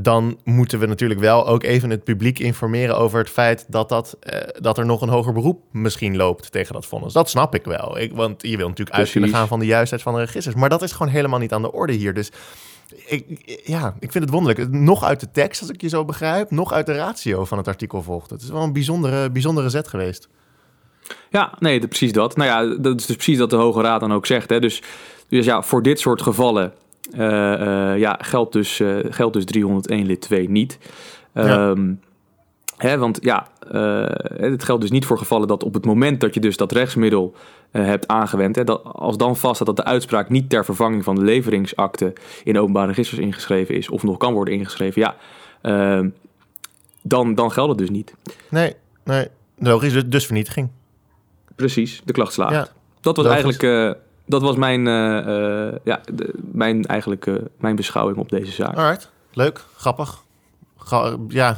dan 0.02 0.38
moeten 0.44 0.78
we 0.78 0.86
natuurlijk 0.86 1.20
wel 1.20 1.46
ook 1.46 1.62
even 1.62 1.90
het 1.90 2.04
publiek 2.04 2.38
informeren 2.38 2.96
over 2.96 3.18
het 3.18 3.30
feit 3.30 3.64
dat, 3.68 3.88
dat, 3.88 4.16
eh, 4.20 4.40
dat 4.60 4.78
er 4.78 4.86
nog 4.86 5.00
een 5.02 5.08
hoger 5.08 5.32
beroep 5.32 5.62
misschien 5.72 6.16
loopt 6.16 6.52
tegen 6.52 6.74
dat 6.74 6.86
vonnis. 6.86 7.12
Dat 7.12 7.30
snap 7.30 7.54
ik 7.54 7.64
wel. 7.64 7.98
Ik, 7.98 8.12
want 8.12 8.42
je 8.42 8.56
wil 8.56 8.68
natuurlijk 8.68 8.96
uit 8.96 9.10
kunnen 9.10 9.30
gaan 9.30 9.48
van 9.48 9.58
de 9.58 9.66
juistheid 9.66 10.02
van 10.02 10.14
de 10.14 10.20
registers. 10.20 10.54
Maar 10.54 10.68
dat 10.68 10.82
is 10.82 10.92
gewoon 10.92 11.12
helemaal 11.12 11.38
niet 11.38 11.52
aan 11.52 11.62
de 11.62 11.72
orde 11.72 11.92
hier. 11.92 12.14
Dus 12.14 12.30
ik, 13.06 13.60
ja, 13.64 13.94
ik 13.98 14.12
vind 14.12 14.24
het 14.24 14.32
wonderlijk. 14.32 14.72
Nog 14.72 15.04
uit 15.04 15.20
de 15.20 15.30
tekst, 15.30 15.60
als 15.60 15.70
ik 15.70 15.80
je 15.80 15.88
zo 15.88 16.04
begrijp, 16.04 16.50
nog 16.50 16.72
uit 16.72 16.86
de 16.86 16.94
ratio 16.94 17.44
van 17.44 17.58
het 17.58 17.68
artikel 17.68 18.02
volgt. 18.02 18.30
Het 18.30 18.42
is 18.42 18.48
wel 18.48 18.62
een 18.62 18.72
bijzondere, 18.72 19.30
bijzondere 19.30 19.68
zet 19.68 19.88
geweest. 19.88 20.28
Ja, 21.30 21.54
nee, 21.58 21.88
precies 21.88 22.12
dat. 22.12 22.36
Nou 22.36 22.48
ja, 22.48 22.76
dat 22.80 23.00
is 23.00 23.06
dus 23.06 23.16
precies 23.16 23.38
wat 23.38 23.50
de 23.50 23.56
Hoge 23.56 23.82
Raad 23.82 24.00
dan 24.00 24.12
ook 24.12 24.26
zegt. 24.26 24.50
Hè. 24.50 24.60
Dus, 24.60 24.82
dus 25.28 25.44
ja, 25.44 25.62
voor 25.62 25.82
dit 25.82 26.00
soort 26.00 26.22
gevallen 26.22 26.72
ja, 27.96 28.18
geldt, 28.20 28.52
dus, 28.52 28.78
uh, 28.78 28.98
geldt 29.08 29.34
dus 29.34 29.44
301 29.44 30.06
lid 30.06 30.20
2 30.20 30.50
niet. 30.50 30.78
Ja. 31.34 31.68
Um, 31.68 32.00
hè, 32.76 32.98
want 32.98 33.18
ja, 33.22 33.46
het 34.36 34.64
geldt 34.64 34.80
dus 34.80 34.90
niet 34.90 35.04
voor 35.04 35.18
gevallen 35.18 35.48
dat 35.48 35.64
op 35.64 35.74
het 35.74 35.84
moment 35.84 36.20
dat 36.20 36.34
je 36.34 36.40
dus 36.40 36.56
dat 36.56 36.72
rechtsmiddel 36.72 37.34
hebt 37.70 38.06
aangewend, 38.06 38.56
hè, 38.56 38.64
dat 38.64 38.84
als 38.84 39.16
dan 39.16 39.36
vaststaat 39.36 39.66
dat 39.66 39.76
de 39.76 39.84
uitspraak 39.84 40.28
niet 40.28 40.50
ter 40.50 40.64
vervanging 40.64 41.04
van 41.04 41.14
de 41.14 41.22
leveringsakte 41.22 42.12
in 42.44 42.58
openbare 42.58 42.86
registers 42.86 43.20
ingeschreven 43.20 43.74
is 43.74 43.88
of 43.88 44.02
nog 44.02 44.16
kan 44.16 44.32
worden 44.32 44.54
ingeschreven, 44.54 45.02
ja, 45.02 45.16
uh, 45.62 46.06
dan, 47.02 47.34
dan 47.34 47.52
geldt 47.52 47.70
het 47.70 47.78
dus 47.78 47.90
niet. 47.90 48.14
Nee, 48.48 48.74
nee. 49.04 49.28
logisch, 49.58 49.92
dus, 49.92 50.06
dus 50.06 50.26
vernietiging. 50.26 50.68
Precies, 51.54 52.02
de 52.04 52.12
klacht 52.12 52.32
slaagt. 52.32 52.54
Ja, 52.54 52.68
dat 53.00 53.16
was 53.16 53.26
eigenlijk 53.26 53.62
uh, 53.62 53.92
dat 54.30 54.42
was 54.42 54.56
mijn, 54.56 54.86
uh, 54.86 55.26
uh, 55.26 55.72
ja, 55.84 56.00
de, 56.14 56.34
mijn, 56.52 56.84
eigenlijk, 56.84 57.30
mijn 57.58 57.76
beschouwing 57.76 58.18
op 58.18 58.28
deze 58.28 58.52
zaak. 58.52 58.76
Alright, 58.76 59.10
leuk, 59.32 59.64
grappig. 59.76 60.22
Ga, 60.76 61.16
ja, 61.28 61.50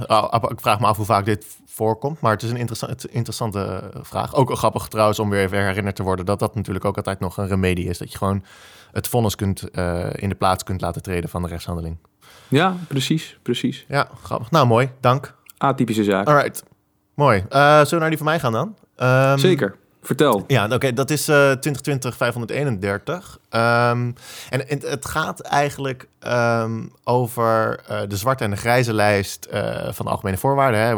ik 0.49 0.61
vraag 0.61 0.81
me 0.81 0.87
af 0.87 0.97
hoe 0.97 1.07
vaak 1.07 1.25
dit 1.25 1.47
voorkomt, 1.67 2.21
maar 2.21 2.33
het 2.33 2.43
is 2.43 2.51
een 2.51 2.57
interessant, 2.57 3.07
interessante 3.07 3.91
vraag. 4.03 4.35
Ook 4.35 4.57
grappig 4.57 4.89
trouwens 4.89 5.19
om 5.19 5.31
weer 5.31 5.41
even 5.41 5.65
herinnerd 5.65 5.97
te 5.97 6.03
worden 6.03 6.27
dat 6.27 6.39
dat 6.39 6.55
natuurlijk 6.55 6.85
ook 6.85 6.97
altijd 6.97 7.21
nog 7.21 7.37
een 7.37 7.49
remedie 7.49 7.89
is. 7.89 7.99
Dat 7.99 8.13
je 8.13 8.19
gewoon 8.19 8.45
het 8.93 9.09
vonnis 9.09 9.35
kunt, 9.35 9.63
in 10.15 10.29
de 10.29 10.35
plaats 10.39 10.65
kunt 10.65 10.81
laten 10.81 11.03
treden 11.03 11.31
van 11.31 11.43
de 11.43 11.49
rechtshandeling. 11.49 11.97
Ja, 12.49 12.77
precies, 12.89 13.39
precies. 13.43 13.85
Ja, 13.89 14.09
grappig. 14.23 14.51
Nou, 14.51 14.67
mooi, 14.67 14.91
dank. 15.01 15.35
Atypische 15.59 16.05
zaak. 16.05 16.27
Alright, 16.27 16.65
mooi. 17.15 17.45
zullen 17.49 17.89
we 17.89 17.97
naar 17.97 18.09
die 18.09 18.19
van 18.19 18.27
mij 18.27 18.41
gaan 18.41 18.53
dan? 18.53 18.77
Um, 18.97 19.39
Zeker. 19.39 19.77
Vertel. 20.05 20.45
Ja, 20.47 20.69
oké, 20.69 20.93
dat 20.93 21.11
is 21.11 21.29
uh, 21.29 21.37
2020 21.37 22.17
531. 22.17 23.39
Um, 23.51 24.15
en 24.51 24.65
het 24.69 25.07
gaat 25.07 25.41
eigenlijk 25.41 26.09
um, 26.27 26.93
over 27.05 27.81
uh, 27.91 28.01
de 28.09 28.17
zwarte 28.17 28.45
en 28.45 28.51
de 28.51 28.57
grijze 28.57 28.93
lijst 28.93 29.49
uh, 29.53 29.93
van 29.93 30.07
algemene 30.07 30.37
voorwaarden. 30.37 30.81
Hè, 30.81 30.95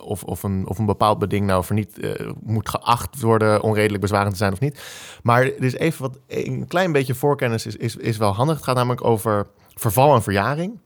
of, 0.00 0.22
of, 0.22 0.42
een, 0.42 0.66
of 0.66 0.78
een 0.78 0.86
bepaald 0.86 1.18
beding 1.18 1.46
nou 1.46 1.64
voor 1.64 1.74
niet 1.74 2.16
moet 2.42 2.68
geacht 2.68 3.20
worden 3.20 3.62
onredelijk 3.62 4.00
bezwarend 4.00 4.32
te 4.32 4.38
zijn 4.38 4.52
of 4.52 4.60
niet. 4.60 4.82
Maar 5.22 5.44
is 5.44 5.74
even 5.74 6.02
wat, 6.02 6.18
een 6.28 6.66
klein 6.68 6.92
beetje 6.92 7.14
voorkennis 7.14 7.66
is, 7.66 7.76
is, 7.76 7.96
is 7.96 8.16
wel 8.16 8.34
handig. 8.34 8.56
Het 8.56 8.64
gaat 8.64 8.76
namelijk 8.76 9.04
over 9.04 9.46
verval 9.74 10.14
en 10.14 10.22
verjaring. 10.22 10.78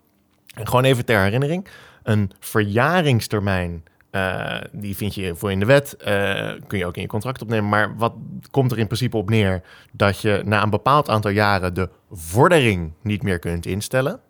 En 0.55 0.67
gewoon 0.67 0.85
even 0.85 1.05
ter 1.05 1.21
herinnering. 1.21 1.67
Een 2.03 2.31
verjaringstermijn 2.39 3.85
uh, 4.13 4.57
die 4.73 4.97
vind 4.97 5.15
je 5.15 5.35
voor 5.35 5.51
in 5.51 5.59
de 5.59 5.67
wet, 5.67 5.97
uh, 5.99 6.51
kun 6.67 6.79
je 6.79 6.87
ook 6.87 6.97
in 6.97 7.03
je 7.03 7.09
contract 7.09 7.43
opnemen. 7.43 7.69
Maar 7.69 7.97
wat 7.97 8.15
komt 8.51 8.73
er 8.73 8.79
in 8.79 8.87
principe 8.87 9.17
op 9.17 9.31
neer? 9.31 9.63
Dat 9.93 10.21
je 10.21 10.43
na 10.45 10.63
een 10.63 10.71
bepaald 10.71 11.09
aantal 11.09 11.31
jaren 11.31 11.75
de 11.75 11.89
vordering 12.11 12.93
niet 13.03 13.23
meer 13.23 13.39
kunt 13.39 13.67
instellen. 13.67 14.21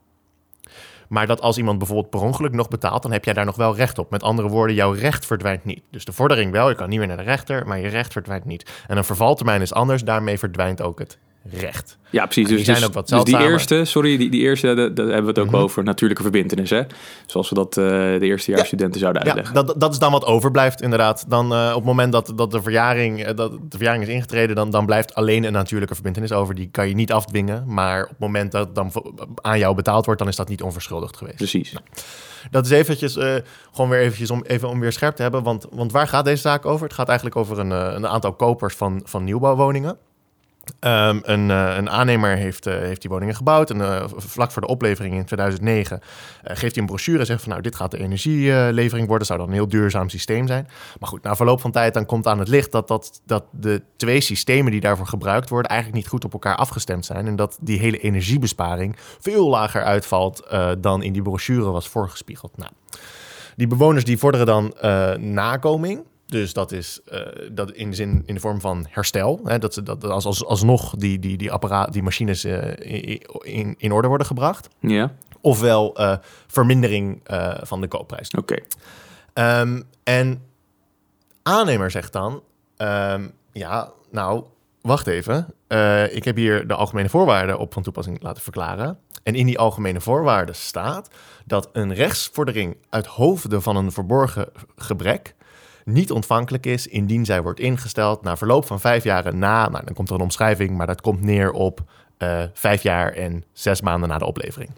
Maar 1.08 1.26
dat 1.26 1.40
als 1.40 1.58
iemand 1.58 1.78
bijvoorbeeld 1.78 2.10
per 2.10 2.20
ongeluk 2.20 2.52
nog 2.52 2.68
betaalt, 2.68 3.02
dan 3.02 3.12
heb 3.12 3.25
jij 3.25 3.34
daar 3.34 3.44
nog 3.44 3.56
wel 3.56 3.76
recht 3.76 3.99
op. 3.99 4.10
Met 4.10 4.22
andere 4.22 4.49
woorden, 4.49 4.76
jouw 4.76 4.92
recht 4.92 5.26
verdwijnt 5.26 5.64
niet. 5.64 5.82
Dus 5.90 6.04
de 6.04 6.12
vordering 6.12 6.52
wel, 6.52 6.68
je 6.68 6.75
kan 6.75 6.88
niet 6.88 6.99
meer 6.99 7.08
naar 7.08 7.16
de 7.16 7.22
rechter, 7.22 7.66
maar 7.66 7.78
je 7.78 7.88
recht 7.88 8.12
verdwijnt 8.12 8.44
niet. 8.44 8.70
En 8.87 8.96
een 8.96 9.04
vervaltermijn 9.04 9.60
is 9.60 9.72
anders, 9.72 10.04
daarmee 10.04 10.38
verdwijnt 10.38 10.82
ook 10.82 10.99
het 10.99 11.18
recht. 11.42 11.99
Ja, 12.11 12.25
precies. 12.25 12.49
Dus, 12.49 12.64
die, 12.64 12.75
dus, 12.75 13.04
dus 13.04 13.25
die 13.25 13.38
eerste, 13.38 13.85
sorry, 13.85 14.16
die, 14.16 14.30
die 14.30 14.40
eerste, 14.40 14.75
daar, 14.75 15.06
hebben 15.06 15.23
we 15.23 15.28
het 15.28 15.38
ook 15.38 15.47
mm 15.47 15.52
-hmm. 15.52 15.62
over 15.62 15.85
natuurlijke 15.85 16.23
verbindenis, 16.23 16.70
hè? 16.70 16.82
Zoals 17.26 17.49
we 17.49 17.54
dat 17.54 17.76
uh, 17.76 17.85
de 17.85 18.18
eerstejaarsstudenten 18.20 19.00
ja. 19.00 19.06
zouden 19.06 19.23
uitleggen. 19.23 19.54
Ja, 19.54 19.62
dat, 19.62 19.80
dat 19.80 19.92
is 19.92 19.99
dan 19.99 20.12
wat 20.12 20.25
overblijft, 20.25 20.82
inderdaad. 20.82 21.25
Dan 21.28 21.52
uh, 21.52 21.68
op 21.68 21.75
het 21.75 21.85
moment 21.85 22.12
dat, 22.12 22.32
dat, 22.37 22.50
de 22.50 22.62
verjaring, 22.62 23.28
uh, 23.28 23.37
dat 23.37 23.52
de 23.52 23.76
verjaring 23.76 24.02
is 24.02 24.09
ingetreden, 24.09 24.56
dan, 24.56 24.70
dan 24.70 24.87
blijft 24.87 25.14
alleen 25.14 25.44
een 25.44 25.52
natuurlijke 25.52 25.94
verbindenis 25.94 26.32
over. 26.32 26.54
Die 26.54 26.68
kan 26.70 26.88
je 26.88 26.94
niet 26.94 27.12
afdwingen, 27.12 27.64
maar 27.66 28.02
op 28.02 28.09
het 28.09 28.18
moment 28.18 28.52
dat 28.52 28.75
dan 28.75 28.92
aan 29.35 29.59
jou 29.59 29.75
betaald 29.75 30.04
wordt, 30.04 30.20
dan 30.20 30.28
is 30.28 30.37
dat 30.37 30.49
niet 30.49 30.62
onverschuldigd 30.62 31.16
geweest. 31.16 31.37
Precies. 31.37 31.73
Nou, 31.73 31.85
dat 32.50 32.64
is 32.64 32.70
eventjes, 32.70 33.12
gewoon 33.73 33.90
weer 33.90 34.00
eventjes 34.00 34.30
om, 34.30 34.44
even 34.47 34.68
om 34.68 34.80
weer 34.80 34.92
scherp 34.92 35.16
te 35.16 35.23
hebben, 35.23 35.42
want, 35.42 35.66
want 35.70 35.92
waar 35.92 36.09
gaat 36.09 36.25
deze 36.25 36.42
zaak 36.42 36.66
over? 36.66 36.87
Het 36.87 36.94
gaat 36.94 37.09
eigenlijk 37.09 37.37
over 37.37 37.59
een, 37.59 37.70
een 37.70 38.06
aantal 38.06 38.32
kopers 38.32 38.75
van, 38.75 39.00
van 39.04 39.25
nieuwbouwwoningen. 39.25 39.99
Um, 40.81 41.21
een, 41.23 41.49
uh, 41.49 41.76
een, 41.76 41.90
aannemer 41.90 42.37
heeft, 42.37 42.67
uh, 42.67 42.75
heeft 42.75 43.00
die 43.00 43.11
woningen 43.11 43.35
gebouwd. 43.35 43.71
En 43.71 43.76
uh, 43.76 44.05
vlak 44.17 44.52
voor 44.52 44.62
de 44.62 44.69
oplevering 44.69 45.14
in 45.14 45.25
2009 45.25 46.00
geeft 46.43 46.75
hij 46.75 46.83
een 46.83 46.87
brochure 46.87 47.19
en 47.19 47.26
zegt 47.26 47.40
van 47.40 47.50
nou, 47.50 47.62
dit 47.62 47.76
gaat 47.76 47.90
de 47.90 47.99
energielevering 47.99 49.09
worden. 49.09 49.26
Zou 49.26 49.38
dan 49.38 49.49
een 49.49 49.55
heel 49.55 49.69
duurzaam 49.69 50.09
systeem 50.09 50.47
zijn. 50.47 50.69
Maar 50.99 51.09
goed, 51.09 51.23
na 51.23 51.37
verloop 51.37 51.61
van 51.61 51.71
tijd 51.71 51.95
dan 51.95 52.07
komt 52.07 52.26
aan 52.26 52.38
het 52.38 52.49
licht 52.49 52.73
dat, 52.73 52.88
dat, 52.88 53.21
dat 53.26 53.45
de 53.50 53.83
twee 53.97 54.21
systemen 54.21 54.73
die 54.73 54.81
daarvoor 54.81 55.07
gebruikt 55.07 55.49
worden 55.49 55.71
eigenlijk 55.71 56.00
niet 56.00 56.11
goed 56.11 56.25
op 56.25 56.33
elkaar 56.33 56.57
afgestemd 56.57 57.05
zijn. 57.05 57.26
En 57.26 57.37
dat 57.37 57.59
die 57.61 57.79
hele 57.79 57.99
energiebesparing 57.99 58.97
veel 59.21 59.49
lager 59.49 59.83
uitvalt 59.83 60.47
dan 60.79 61.02
in 61.02 61.12
die 61.12 61.23
brochure 61.23 61.71
was 61.71 61.88
voorgespiegeld. 61.88 62.57
Nou, 62.57 62.71
die 63.57 63.67
bewoners 63.67 64.05
die 64.05 64.19
vorderen 64.19 64.47
dan 64.47 64.75
nakoming. 65.19 66.05
Dus 66.30 66.52
dat 66.52 66.72
is 66.72 67.00
uh, 67.12 67.20
dat 67.52 67.70
in, 67.70 67.90
de 67.90 67.96
zin, 67.96 68.22
in 68.26 68.34
de 68.34 68.40
vorm 68.40 68.60
van 68.60 68.87
herstel. 68.88 69.40
Hè, 69.44 69.58
dat 69.58 69.75
ze 69.75 69.82
dat 69.82 70.04
als, 70.04 70.25
als, 70.25 70.44
alsnog 70.44 70.94
die, 70.96 71.18
die, 71.18 71.37
die, 71.37 71.52
apparaat, 71.52 71.92
die 71.92 72.02
machines 72.02 72.44
uh, 72.44 72.72
in, 73.42 73.75
in 73.78 73.92
orde 73.92 74.08
worden 74.08 74.26
gebracht. 74.26 74.68
Ja. 74.80 75.12
Ofwel 75.40 76.00
uh, 76.00 76.16
vermindering 76.46 77.20
van 77.62 77.80
de 77.80 77.88
koopprijs. 77.88 78.30
Oké. 78.30 78.58
Okay. 79.32 79.60
Um, 79.60 79.82
en 80.02 80.42
aannemer 81.42 81.90
zegt 81.90 82.12
dan: 82.12 82.42
um, 82.76 83.32
ja, 83.52 83.90
nou, 84.10 84.44
wacht 84.80 85.06
even. 85.06 85.46
ik 86.10 86.25
heb 86.25 86.37
hier 86.37 86.66
de 86.66 86.75
algemene 86.75 87.08
voorwaarden 87.08 87.58
op 87.58 87.72
van 87.72 87.82
toepassing 87.82 88.22
laten 88.22 88.42
verklaren. 88.42 88.99
En 89.22 89.34
in 89.34 89.46
die 89.46 89.58
algemene 89.58 90.00
voorwaarden 90.00 90.54
staat 90.54 91.10
dat 91.46 91.68
een 91.72 91.94
rechtsvordering 91.94 92.76
uit 92.90 93.06
hoofde 93.06 93.60
van 93.60 93.76
een 93.76 93.92
verborgen 93.92 94.49
gebrek 94.76 95.34
niet 95.92 96.11
ontvankelijk 96.11 96.66
is 96.66 96.87
indien 96.87 97.25
zij 97.25 97.42
wordt 97.42 97.61
ingesteld 97.61 98.23
na 98.23 98.37
verloop 98.37 98.66
van 98.66 98.80
vijf 98.80 99.04
jaar 99.04 99.37
na, 99.37 99.68
nou, 99.68 99.85
dan 99.85 99.94
komt 99.94 100.09
er 100.09 100.14
een 100.14 100.20
omschrijving, 100.20 100.76
maar 100.76 100.87
dat 100.87 101.00
komt 101.00 101.20
neer 101.20 101.50
op 101.52 101.80
uh, 102.18 102.42
vijf 102.52 102.82
jaar 102.82 103.12
en 103.12 103.44
zes 103.52 103.80
maanden 103.80 104.09
na 104.09 104.18
de 104.18 104.26
oplevering. 104.26 104.70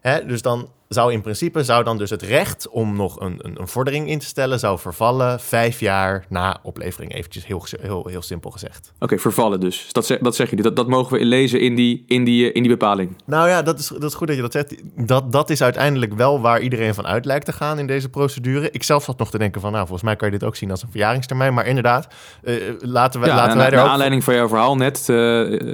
Hè, 0.00 0.26
dus 0.26 0.42
dan 0.42 0.68
zou 0.92 1.12
in 1.12 1.20
principe 1.20 1.64
zou 1.64 1.84
dan 1.84 1.98
dus 1.98 2.10
het 2.10 2.22
recht 2.22 2.68
om 2.68 2.96
nog 2.96 3.20
een, 3.20 3.38
een, 3.38 3.60
een, 3.60 3.68
vordering 3.68 4.08
in 4.08 4.18
te 4.18 4.26
stellen, 4.26 4.58
zou 4.58 4.78
vervallen 4.78 5.40
vijf 5.40 5.80
jaar 5.80 6.24
na 6.28 6.58
oplevering. 6.62 7.14
Eventjes 7.14 7.46
heel, 7.46 7.64
heel, 7.80 8.06
heel 8.06 8.22
simpel 8.22 8.50
gezegd. 8.50 8.92
Oké, 8.98 9.18
vervallen 9.18 9.60
dus. 9.60 9.88
Dat 9.92 10.06
zeg, 10.06 10.18
dat 10.18 10.36
zeg 10.36 10.50
je. 10.50 10.56
Dat, 10.56 10.76
dat 10.76 10.88
mogen 10.88 11.18
we 11.18 11.24
lezen 11.24 11.60
in 11.60 11.74
die, 11.74 12.04
in, 12.06 12.24
die, 12.24 12.52
in 12.52 12.62
die 12.62 12.70
bepaling. 12.70 13.16
Nou 13.26 13.48
ja, 13.48 13.62
dat 13.62 13.78
is, 13.78 13.88
dat 13.88 14.02
is 14.02 14.14
goed 14.14 14.26
dat 14.26 14.36
je 14.36 14.42
dat 14.42 14.52
zegt. 14.52 14.74
Dat, 15.06 15.32
dat 15.32 15.50
is 15.50 15.62
uiteindelijk 15.62 16.14
wel 16.14 16.40
waar 16.40 16.60
iedereen 16.60 16.94
van 16.94 17.06
uit 17.06 17.24
lijkt 17.24 17.44
te 17.44 17.52
gaan 17.52 17.78
in 17.78 17.86
deze 17.86 18.08
procedure. 18.08 18.70
Ik 18.70 18.82
zelf 18.82 19.04
zat 19.04 19.18
nog 19.18 19.30
te 19.30 19.38
denken 19.38 19.60
van, 19.60 19.72
nou, 19.72 19.82
volgens 19.82 20.02
mij 20.02 20.16
kan 20.16 20.30
je 20.30 20.38
dit 20.38 20.48
ook 20.48 20.56
zien 20.56 20.70
als 20.70 20.82
een 20.82 20.90
verjaringstermijn. 20.90 21.54
Maar 21.54 21.66
inderdaad, 21.66 22.06
uh, 22.42 22.54
laten, 22.78 23.20
we, 23.20 23.26
ja, 23.26 23.34
laten 23.34 23.56
wij 23.56 23.70
er 23.70 23.80
ook... 23.80 23.88
aanleiding 23.88 24.24
van 24.24 24.34
jouw 24.34 24.48
verhaal 24.48 24.76
net, 24.76 24.98
uh, 24.98 25.16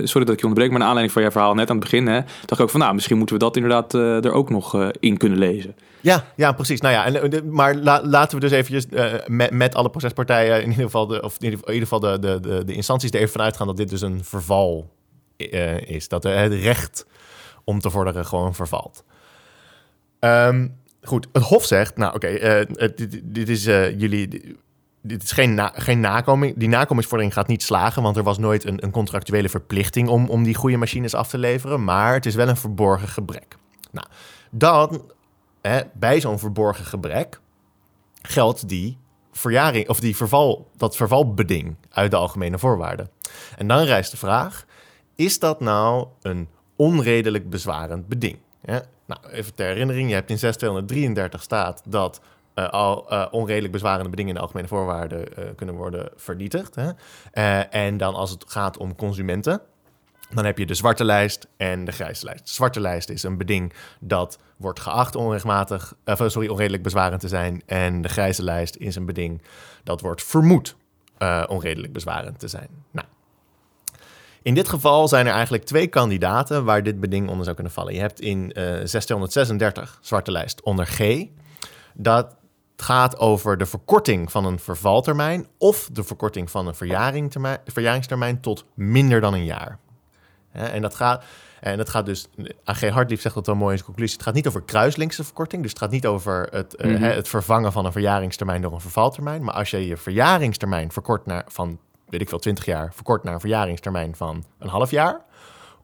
sorry 0.04 0.24
dat 0.24 0.34
ik 0.34 0.40
je 0.40 0.46
onderbreek, 0.46 0.70
maar 0.70 0.78
naar 0.78 0.88
aanleiding 0.88 1.12
van 1.12 1.22
jouw 1.22 1.30
verhaal 1.30 1.54
net 1.54 1.70
aan 1.70 1.76
het 1.76 1.84
begin, 1.84 2.06
hè, 2.06 2.20
dacht 2.20 2.52
ik 2.52 2.60
ook 2.60 2.70
van, 2.70 2.80
nou, 2.80 2.94
misschien 2.94 3.16
moeten 3.16 3.36
we 3.36 3.44
dat 3.44 3.56
inderdaad 3.56 3.94
uh, 3.94 4.24
er 4.24 4.32
ook 4.32 4.50
nog 4.50 4.90
in 5.00 5.07
kunnen 5.16 5.38
lezen. 5.38 5.76
Ja, 6.00 6.24
ja, 6.36 6.52
precies. 6.52 6.80
Nou 6.80 6.94
ja, 6.94 7.04
en, 7.04 7.32
eh, 7.32 7.42
maar 7.42 7.74
la, 7.74 8.04
laten 8.04 8.38
we 8.38 8.48
dus 8.48 8.52
eventjes 8.52 8.86
uh, 8.90 9.48
met, 9.50 9.74
alle 9.74 9.90
procespartijen, 9.90 10.62
in 10.62 10.70
ieder 10.70 10.84
geval, 10.84 11.06
de, 11.06 11.22
of 11.22 11.36
in 11.38 11.50
ieder, 11.50 11.74
geval 11.78 12.00
de, 12.00 12.18
de, 12.18 12.64
de, 12.64 12.74
instanties 12.74 13.10
er 13.10 13.16
even 13.16 13.32
vanuit 13.32 13.56
gaan 13.56 13.66
dat 13.66 13.76
dit 13.76 13.88
dus 13.88 14.00
een 14.00 14.24
verval 14.24 14.90
uh, 15.36 15.80
is. 15.80 16.08
Dat 16.08 16.22
het 16.22 16.52
recht 16.52 17.06
om 17.64 17.80
te 17.80 17.90
vorderen 17.90 18.26
gewoon 18.26 18.54
vervalt. 18.54 19.04
Um, 20.20 20.76
goed, 21.02 21.28
het 21.32 21.42
Hof 21.42 21.64
zegt, 21.64 21.96
nou 21.96 22.14
oké, 22.14 22.64
dit, 22.94 23.20
dit, 23.22 23.48
is 23.48 23.64
jullie 23.64 24.56
dit 25.02 25.22
is 25.22 25.32
geen, 25.32 25.70
geen 25.74 26.00
nakoming. 26.00 26.54
Die 26.56 26.68
nakomingsvordering 26.68 27.34
gaat 27.34 27.46
niet 27.46 27.62
slagen, 27.62 28.02
want 28.02 28.16
er 28.16 28.22
was 28.22 28.38
nooit 28.38 28.64
een, 28.64 28.84
een 28.84 28.90
contractuele 28.90 29.48
verplichting 29.48 30.08
om, 30.08 30.28
om 30.28 30.42
die 30.42 30.54
goede 30.54 30.76
machines 30.76 31.14
af 31.14 31.28
te 31.28 31.38
leveren. 31.38 31.84
Maar 31.84 32.14
het 32.14 32.26
is 32.26 32.34
wel 32.34 32.48
een 32.48 32.56
verborgen 32.56 33.08
gebrek. 33.08 33.56
Nou, 33.90 34.06
dan, 34.50 35.12
bij 35.92 36.20
zo'n 36.20 36.38
verborgen 36.38 36.84
gebrek, 36.84 37.40
geldt 38.22 38.68
die 38.68 38.98
verjaring, 39.32 39.88
of 39.88 40.00
die 40.00 40.16
verval, 40.16 40.70
dat 40.76 40.96
vervalbeding 40.96 41.76
uit 41.90 42.10
de 42.10 42.16
algemene 42.16 42.58
voorwaarden. 42.58 43.10
En 43.56 43.68
dan 43.68 43.82
rijst 43.82 44.10
de 44.10 44.16
vraag: 44.16 44.66
is 45.14 45.38
dat 45.38 45.60
nou 45.60 46.06
een 46.22 46.48
onredelijk 46.76 47.50
bezwarend 47.50 48.08
beding? 48.08 48.38
Nou, 49.06 49.20
even 49.30 49.54
ter 49.54 49.66
herinnering, 49.66 50.08
je 50.08 50.14
hebt 50.14 50.30
in 50.30 50.38
6233 50.38 51.42
staat 51.42 51.82
dat 51.86 52.20
uh, 52.54 52.68
al 52.68 53.12
uh, 53.12 53.26
onredelijk 53.30 53.72
bezwarende 53.72 54.10
bedingen 54.10 54.30
in 54.30 54.36
de 54.36 54.40
algemene 54.40 54.68
voorwaarden 54.68 55.28
uh, 55.38 55.44
kunnen 55.56 55.74
worden 55.74 56.10
vernietigd. 56.16 56.74
Hè? 56.74 56.90
en 57.62 57.96
dan 57.96 58.14
als 58.14 58.30
het 58.30 58.44
gaat 58.48 58.76
om 58.76 58.96
consumenten, 58.96 59.60
dan 60.30 60.44
heb 60.44 60.58
je 60.58 60.66
de 60.66 60.74
zwarte 60.74 61.04
lijst 61.04 61.48
en 61.56 61.84
de 61.84 61.92
grijze 61.92 62.24
lijst. 62.24 62.46
De 62.46 62.52
zwarte 62.52 62.80
lijst 62.80 63.08
is 63.08 63.22
een 63.22 63.38
beding 63.38 63.72
dat 64.00 64.38
wordt 64.56 64.80
geacht 64.80 65.14
onrechtmatig, 65.14 65.94
uh, 66.04 66.14
sorry, 66.26 66.48
onredelijk 66.48 66.82
bezwarend 66.82 67.20
te 67.20 67.28
zijn. 67.28 67.62
En 67.66 68.02
de 68.02 68.08
grijze 68.08 68.42
lijst 68.42 68.76
is 68.76 68.96
een 68.96 69.06
beding 69.06 69.42
dat 69.84 70.00
wordt 70.00 70.22
vermoed 70.22 70.76
uh, 71.18 71.44
onredelijk 71.48 71.92
bezwarend 71.92 72.38
te 72.38 72.48
zijn. 72.48 72.68
Nou, 72.90 73.06
in 74.42 74.54
dit 74.54 74.68
geval 74.68 75.08
zijn 75.08 75.26
er 75.26 75.32
eigenlijk 75.32 75.64
twee 75.64 75.86
kandidaten 75.86 76.64
waar 76.64 76.82
dit 76.82 77.00
beding 77.00 77.28
onder 77.28 77.44
zou 77.44 77.54
kunnen 77.54 77.72
vallen. 77.72 77.94
Je 77.94 78.00
hebt 78.00 78.20
in 78.20 78.38
uh, 78.38 78.54
1636 78.54 79.98
zwarte 80.02 80.30
lijst 80.30 80.62
onder 80.62 80.86
G. 80.86 81.26
Dat 81.94 82.36
gaat 82.76 83.18
over 83.18 83.58
de 83.58 83.66
verkorting 83.66 84.30
van 84.30 84.44
een 84.44 84.58
vervaltermijn 84.58 85.46
of 85.58 85.88
de 85.92 86.04
verkorting 86.04 86.50
van 86.50 86.66
een 86.66 86.74
verjaringstermijn 87.64 88.40
tot 88.40 88.64
minder 88.74 89.20
dan 89.20 89.34
een 89.34 89.44
jaar. 89.44 89.78
En 90.52 90.82
dat 90.82 90.94
gaat, 90.94 91.24
en 91.60 91.76
dat 91.76 91.88
gaat 91.88 92.06
dus, 92.06 92.28
AG 92.64 92.88
Hartlief 92.88 93.20
zegt 93.20 93.34
dat 93.34 93.46
wel 93.46 93.54
mooi 93.54 93.70
in 93.70 93.76
zijn 93.76 93.86
conclusie, 93.90 94.16
het 94.16 94.24
gaat 94.24 94.34
niet 94.34 94.46
over 94.46 94.62
kruislinkse 94.62 95.24
verkorting, 95.24 95.62
dus 95.62 95.70
het 95.70 95.80
gaat 95.80 95.90
niet 95.90 96.06
over 96.06 96.48
het, 96.50 96.82
mm 96.82 96.94
-hmm. 96.94 97.02
het 97.02 97.28
vervangen 97.28 97.72
van 97.72 97.84
een 97.84 97.92
verjaringstermijn 97.92 98.62
door 98.62 98.72
een 98.72 98.80
vervaltermijn, 98.80 99.44
maar 99.44 99.54
als 99.54 99.70
je 99.70 99.86
je 99.86 99.96
verjaringstermijn 99.96 100.92
verkort 100.92 101.26
naar, 101.26 101.44
van, 101.46 101.78
weet 102.08 102.20
ik 102.20 102.28
veel, 102.28 102.38
20 102.38 102.64
jaar, 102.64 102.92
verkort 102.94 103.22
naar 103.22 103.34
een 103.34 103.40
verjaringstermijn 103.40 104.16
van 104.16 104.44
een 104.58 104.68
half 104.68 104.90
jaar, 104.90 105.20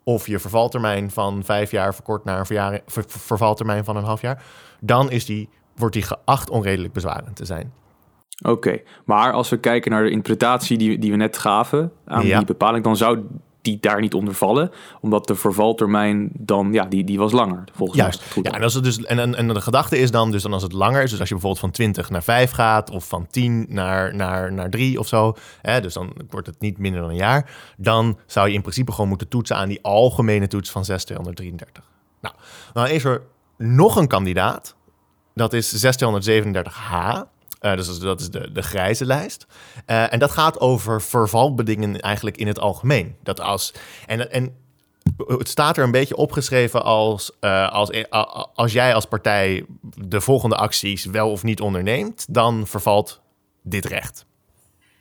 of 0.05 0.27
je 0.27 0.39
vervaltermijn 0.39 1.11
van 1.11 1.45
vijf 1.45 1.71
jaar 1.71 1.95
verkort 1.95 2.25
naar 2.25 2.39
een 2.39 2.47
verjaring, 2.47 2.83
ver, 2.87 3.05
vervaltermijn 3.07 3.85
van 3.85 3.97
een 3.97 4.05
half 4.05 4.21
jaar, 4.21 4.43
dan 4.81 5.11
is 5.11 5.25
die, 5.25 5.49
wordt 5.77 5.95
die 5.95 6.03
geacht 6.03 6.51
onredelijk 6.51 6.93
bezwarend 6.93 7.37
te 7.37 7.45
zijn. 7.45 7.73
Oké, 8.43 8.81
maar 9.05 9.33
als 9.33 9.49
we 9.49 9.57
kijken 9.57 9.91
naar 9.91 10.03
de 10.03 10.11
interpretatie 10.11 10.79
die, 10.79 10.99
die 10.99 11.11
we 11.11 11.17
net 11.17 11.39
gaven 11.39 11.93
aan 12.05 12.27
ja. 12.27 12.37
die 12.37 12.47
bepaling, 12.47 12.85
dan 12.85 12.97
zou 12.97 13.25
die 13.65 13.79
daar 13.81 14.01
niet 14.01 14.15
onder 14.15 14.35
vallen. 14.35 14.71
Omdat 15.01 15.27
de 15.27 15.35
vervaltermijn 15.35 16.31
dan, 16.33 16.73
ja, 16.73 16.85
die, 16.85 17.05
die 17.05 17.19
was 17.19 17.33
langer. 17.33 17.65
Volgens 17.73 17.99
Juist. 17.99 18.21
Mij. 18.21 18.29
Goed 18.31 18.47
ja, 18.47 18.53
en, 18.53 18.63
als 18.63 18.75
het 18.75 18.85
dus, 18.85 19.05
en, 19.05 19.19
en, 19.19 19.35
en 19.35 19.49
de 19.49 19.61
gedachte 19.61 19.99
is 19.99 20.11
dan, 20.11 20.31
dus 20.31 20.43
dan 20.43 20.53
als 20.53 20.63
het 20.63 20.73
langer 20.73 21.03
is, 21.03 21.11
dus 21.11 21.21
als 21.21 21.29
je 21.29 21.35
bijvoorbeeld 21.35 21.65
van 21.65 21.71
20 21.71 22.11
naar 22.11 22.23
5 22.23 22.51
gaat, 22.51 22.91
of 22.91 23.09
van 23.09 23.27
10 23.31 23.67
naar, 23.69 24.15
naar, 24.15 24.53
naar 24.53 24.71
3 24.71 24.99
of 24.99 25.07
zo, 25.07 25.35
hè, 25.63 25.81
dus 25.81 25.95
dan 25.95 26.13
wordt 26.31 26.47
het 26.47 26.61
niet 26.61 26.79
minder 26.79 27.01
dan 27.01 27.11
een 27.11 27.17
jaar, 27.17 27.51
dan 27.77 28.19
zou 28.27 28.49
je 28.49 28.55
in 28.55 28.61
principe 28.61 28.93
gewoon 28.93 29.09
moeten 29.09 29.29
toetsen 29.29 29.57
aan 29.57 29.69
die 29.69 29.83
algemene 29.83 30.47
toets 30.47 30.71
van 30.71 30.85
6233. 30.85 31.85
Nou, 32.21 32.35
dan 32.73 32.87
is 32.87 33.05
er 33.05 33.23
nog 33.57 33.97
een 33.97 34.09
kandidaat. 34.09 34.75
Dat 35.35 35.53
is 35.53 35.87
637H. 35.87 37.33
Uh, 37.65 37.77
dus 37.77 37.99
dat 37.99 38.21
is 38.21 38.31
de, 38.31 38.53
de 38.53 38.63
grijze 38.63 39.05
lijst. 39.05 39.47
Uh, 39.87 40.13
en 40.13 40.19
dat 40.19 40.31
gaat 40.31 40.61
over 40.61 41.03
vervalbedingen 41.03 42.01
eigenlijk 42.01 42.37
in 42.37 42.47
het 42.47 42.59
algemeen. 42.59 43.17
Dat 43.23 43.41
als, 43.41 43.75
en, 44.07 44.31
en 44.31 44.57
het 45.27 45.49
staat 45.49 45.77
er 45.77 45.85
een 45.85 45.91
beetje 45.91 46.17
opgeschreven 46.17 46.83
als, 46.85 47.33
uh, 47.41 47.73
als, 47.73 47.91
als 48.55 48.73
jij 48.73 48.95
als 48.95 49.05
partij 49.05 49.65
de 49.97 50.21
volgende 50.21 50.57
acties 50.57 51.05
wel 51.05 51.31
of 51.31 51.43
niet 51.43 51.61
onderneemt, 51.61 52.27
dan 52.31 52.67
vervalt 52.67 53.21
dit 53.63 53.85
recht. 53.85 54.27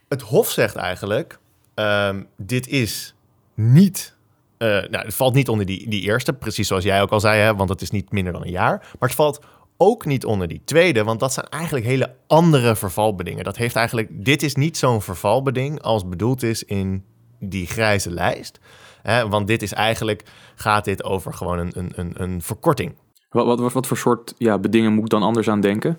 Het 0.08 0.22
Hof 0.22 0.50
zegt 0.50 0.76
eigenlijk, 0.76 1.38
um, 1.74 2.28
dit 2.36 2.68
is 2.68 3.14
niet 3.54 4.16
nou, 4.58 4.96
het 4.96 5.14
valt 5.14 5.34
niet 5.34 5.48
onder 5.48 5.66
die, 5.66 5.88
die 5.88 6.02
eerste, 6.02 6.32
precies 6.32 6.68
zoals 6.68 6.84
jij 6.84 7.02
ook 7.02 7.10
al 7.10 7.20
zei, 7.20 7.40
hè, 7.40 7.54
want 7.54 7.68
het 7.68 7.82
is 7.82 7.90
niet 7.90 8.12
minder 8.12 8.32
dan 8.32 8.42
een 8.42 8.50
jaar. 8.50 8.78
Maar 8.78 9.08
het 9.08 9.14
valt 9.14 9.40
ook 9.76 10.04
niet 10.04 10.24
onder 10.24 10.48
die 10.48 10.62
tweede, 10.64 11.04
want 11.04 11.20
dat 11.20 11.32
zijn 11.32 11.46
eigenlijk 11.48 11.86
hele 11.86 12.14
andere 12.26 12.76
vervalbedingen. 12.76 13.44
Dat 13.44 13.56
heeft 13.56 13.76
eigenlijk, 13.76 14.24
dit 14.24 14.42
is 14.42 14.54
niet 14.54 14.76
zo'n 14.76 15.02
vervalbeding 15.02 15.82
als 15.82 16.08
bedoeld 16.08 16.42
is 16.42 16.64
in 16.64 17.04
die 17.38 17.66
grijze 17.66 18.10
lijst. 18.10 18.60
Hè, 19.02 19.28
want 19.28 19.46
dit 19.46 19.62
is 19.62 19.72
eigenlijk, 19.72 20.22
gaat 20.54 20.84
dit 20.84 21.04
over 21.04 21.32
gewoon 21.32 21.58
een, 21.58 21.92
een, 21.94 22.22
een, 22.22 22.42
verkorting. 22.42 22.94
Wat, 23.30 23.58
wat, 23.58 23.72
wat 23.72 23.86
voor 23.86 23.96
soort 23.96 24.34
ja, 24.38 24.58
bedingen 24.58 24.92
moet 24.92 25.04
ik 25.04 25.10
dan 25.10 25.22
anders 25.22 25.48
aan 25.48 25.60
denken? 25.60 25.98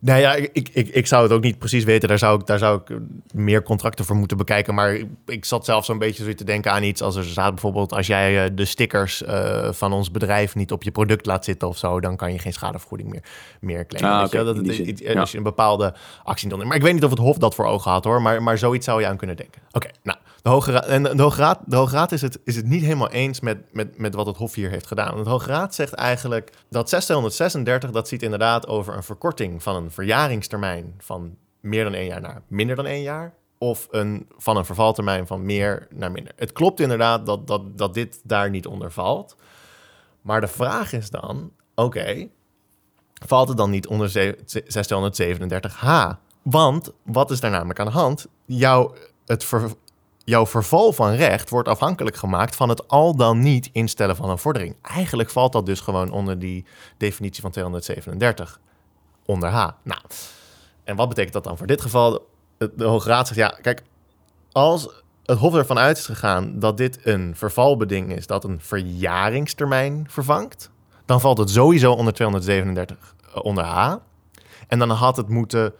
Nou 0.00 0.20
ja, 0.20 0.34
ik, 0.34 0.68
ik, 0.72 0.88
ik 0.88 1.06
zou 1.06 1.22
het 1.22 1.32
ook 1.32 1.42
niet 1.42 1.58
precies 1.58 1.84
weten. 1.84 2.08
Daar 2.08 2.18
zou 2.18 2.40
ik, 2.40 2.46
daar 2.46 2.58
zou 2.58 2.80
ik 2.80 2.98
meer 3.32 3.62
contracten 3.62 4.04
voor 4.04 4.16
moeten 4.16 4.36
bekijken. 4.36 4.74
Maar 4.74 4.98
ik 5.26 5.44
zat 5.44 5.64
zelf 5.64 5.84
zo'n 5.84 5.98
beetje 5.98 6.24
zo 6.24 6.34
te 6.34 6.44
denken 6.44 6.72
aan 6.72 6.82
iets 6.82 7.02
als 7.02 7.16
er 7.16 7.24
staat 7.24 7.50
bijvoorbeeld... 7.50 7.92
als 7.92 8.06
jij 8.06 8.44
eh, 8.44 8.50
de 8.54 8.64
stickers 8.64 9.22
uh, 9.22 9.72
van 9.72 9.92
ons 9.92 10.10
bedrijf 10.10 10.54
niet 10.54 10.72
op 10.72 10.82
je 10.82 10.90
product 10.90 11.26
laat 11.26 11.44
zitten 11.44 11.68
of 11.68 11.78
zo... 11.78 12.00
dan 12.00 12.16
kan 12.16 12.32
je 12.32 12.38
geen 12.38 12.52
schadevergoeding 12.52 13.10
meer, 13.10 13.22
meer 13.60 13.86
claimen. 13.86 14.20
Ah, 14.20 14.26
okay, 14.26 14.44
dat 14.44 14.56
het, 14.56 14.98
ja. 14.98 15.20
Als 15.20 15.30
je 15.30 15.36
een 15.36 15.42
bepaalde 15.42 15.94
actie 16.24 16.48
dan... 16.48 16.66
Maar 16.66 16.76
ik 16.76 16.82
weet 16.82 16.94
niet 16.94 17.04
of 17.04 17.10
het 17.10 17.18
Hof 17.18 17.38
dat 17.38 17.54
voor 17.54 17.66
ogen 17.66 17.90
had 17.90 18.04
hoor. 18.04 18.22
Maar, 18.22 18.42
maar 18.42 18.58
zoiets 18.58 18.84
zou 18.84 19.00
je 19.00 19.06
aan 19.06 19.16
kunnen 19.16 19.36
denken. 19.36 19.62
Oké, 19.72 19.88
nou... 20.02 20.17
De 20.48 20.54
Hoge 20.54 20.70
Raad, 20.70 20.86
en 20.86 21.02
de 21.02 21.22
Hoge 21.22 21.40
Raad, 21.40 21.58
de 21.66 21.76
Hoge 21.76 21.94
Raad 21.94 22.12
is, 22.12 22.22
het, 22.22 22.38
is 22.44 22.56
het 22.56 22.66
niet 22.66 22.82
helemaal 22.82 23.10
eens 23.10 23.40
met, 23.40 23.58
met, 23.72 23.98
met 23.98 24.14
wat 24.14 24.26
het 24.26 24.36
Hof 24.36 24.54
hier 24.54 24.70
heeft 24.70 24.86
gedaan. 24.86 25.24
De 25.24 25.30
Hoge 25.30 25.48
Raad 25.48 25.74
zegt 25.74 25.92
eigenlijk 25.92 26.50
dat 26.70 26.90
1636, 26.90 27.90
dat 27.90 28.08
ziet 28.08 28.22
inderdaad 28.22 28.66
over 28.66 28.96
een 28.96 29.02
verkorting 29.02 29.62
van 29.62 29.76
een 29.76 29.90
verjaringstermijn 29.90 30.94
van 30.98 31.36
meer 31.60 31.84
dan 31.84 31.94
één 31.94 32.06
jaar 32.06 32.20
naar 32.20 32.42
minder 32.46 32.76
dan 32.76 32.86
één 32.86 33.02
jaar. 33.02 33.34
Of 33.58 33.88
een, 33.90 34.26
van 34.36 34.56
een 34.56 34.64
vervaltermijn 34.64 35.26
van 35.26 35.42
meer 35.42 35.86
naar 35.90 36.10
minder. 36.10 36.32
Het 36.36 36.52
klopt 36.52 36.80
inderdaad 36.80 37.26
dat, 37.26 37.46
dat, 37.46 37.78
dat 37.78 37.94
dit 37.94 38.20
daar 38.24 38.50
niet 38.50 38.66
onder 38.66 38.92
valt. 38.92 39.36
Maar 40.22 40.40
de 40.40 40.48
vraag 40.48 40.92
is 40.92 41.10
dan, 41.10 41.52
oké, 41.74 42.28
valt 43.26 43.48
het 43.48 43.56
dan 43.56 43.70
niet 43.70 43.86
onder 43.86 44.10
637h? 44.10 46.18
Want 46.42 46.92
wat 47.02 47.30
is 47.30 47.40
daar 47.40 47.50
namelijk 47.50 47.80
aan 47.80 47.86
de 47.86 47.92
hand? 47.92 48.26
Jouw, 48.44 48.94
het 49.26 49.44
ver, 49.44 49.70
jouw 50.28 50.46
verval 50.46 50.92
van 50.92 51.10
recht 51.10 51.50
wordt 51.50 51.68
afhankelijk 51.68 52.16
gemaakt 52.16 52.56
van 52.56 52.68
het 52.68 52.88
al 52.88 53.16
dan 53.16 53.40
niet 53.40 53.70
instellen 53.72 54.16
van 54.16 54.30
een 54.30 54.38
vordering. 54.38 54.76
Eigenlijk 54.82 55.30
valt 55.30 55.52
dat 55.52 55.66
dus 55.66 55.80
gewoon 55.80 56.10
onder 56.10 56.38
die 56.38 56.64
definitie 56.96 57.42
van 57.42 57.50
237 57.50 58.60
onder 59.24 59.48
H. 59.48 59.68
Nou, 59.82 60.00
en 60.84 60.96
wat 60.96 61.08
betekent 61.08 61.32
dat 61.32 61.44
dan 61.44 61.56
voor 61.56 61.66
dit 61.66 61.80
geval? 61.80 62.28
De, 62.56 62.72
de 62.76 62.84
Hoge 62.84 63.08
Raad 63.08 63.26
zegt 63.26 63.38
ja, 63.38 63.58
kijk, 63.62 63.82
als 64.52 64.88
het 65.24 65.38
Hof 65.38 65.54
ervan 65.54 65.78
uit 65.78 65.98
is 65.98 66.06
gegaan 66.06 66.58
dat 66.58 66.76
dit 66.76 66.98
een 67.06 67.36
vervalbeding 67.36 68.16
is 68.16 68.26
dat 68.26 68.44
een 68.44 68.60
verjaringstermijn 68.60 70.06
vervangt, 70.10 70.70
dan 71.04 71.20
valt 71.20 71.38
het 71.38 71.50
sowieso 71.50 71.92
onder 71.92 72.12
237 72.12 73.14
eh, 73.34 73.44
onder 73.44 73.64
H. 73.64 73.94
En 74.66 74.78
dan 74.78 74.90
had 74.90 75.16
het 75.16 75.28
moeten 75.28 75.74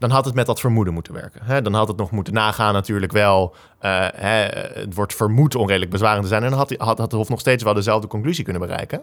dan 0.00 0.10
had 0.10 0.24
het 0.24 0.34
met 0.34 0.46
dat 0.46 0.60
vermoeden 0.60 0.94
moeten 0.94 1.12
werken. 1.12 1.40
Hè? 1.44 1.62
Dan 1.62 1.74
had 1.74 1.88
het 1.88 1.96
nog 1.96 2.10
moeten 2.10 2.34
nagaan 2.34 2.72
natuurlijk 2.72 3.12
wel. 3.12 3.54
Uh, 3.80 4.06
hè, 4.14 4.46
het 4.80 4.94
wordt 4.94 5.14
vermoed 5.14 5.54
onredelijk 5.54 5.90
bezwarend 5.90 6.22
te 6.22 6.28
zijn. 6.28 6.42
En 6.42 6.50
dan 6.50 6.58
had, 6.58 6.70
had, 6.70 6.86
had 6.86 6.98
het 6.98 7.12
Hof 7.12 7.28
nog 7.28 7.40
steeds 7.40 7.62
wel 7.62 7.74
dezelfde 7.74 8.08
conclusie 8.08 8.44
kunnen 8.44 8.62
bereiken. 8.62 9.02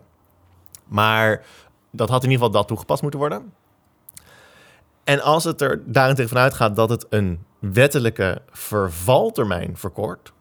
Maar 0.88 1.44
dat 1.92 2.10
had 2.10 2.24
in 2.24 2.30
ieder 2.30 2.46
geval 2.46 2.60
dat 2.60 2.68
toegepast 2.68 3.02
moeten 3.02 3.20
worden. 3.20 3.54
En 5.04 5.22
als 5.22 5.44
het 5.44 5.62
er 5.62 5.84
daarentegen 5.86 6.30
vanuit 6.30 6.54
gaat 6.54 6.76
dat 6.76 6.90
het 6.90 7.06
een 7.10 7.40
wettelijke 7.60 8.42
vervaltermijn 8.52 9.78
verkort... 9.78 10.34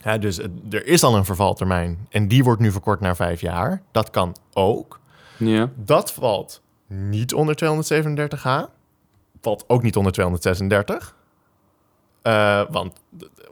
Hè, 0.00 0.18
dus 0.18 0.38
er 0.70 0.86
is 0.86 1.02
al 1.02 1.16
een 1.16 1.24
vervaltermijn 1.24 2.06
en 2.08 2.28
die 2.28 2.44
wordt 2.44 2.60
nu 2.60 2.70
verkort 2.70 3.00
naar 3.00 3.16
vijf 3.16 3.40
jaar. 3.40 3.82
Dat 3.90 4.10
kan 4.10 4.36
ook. 4.52 5.00
Ja. 5.36 5.70
Dat 5.76 6.12
valt 6.12 6.62
niet 6.86 7.34
onder 7.34 7.58
237h 7.64 8.79
valt 9.40 9.64
ook 9.66 9.82
niet 9.82 9.96
onder 9.96 10.12
236. 10.12 11.16
Uh, 12.22 12.62
want 12.70 13.00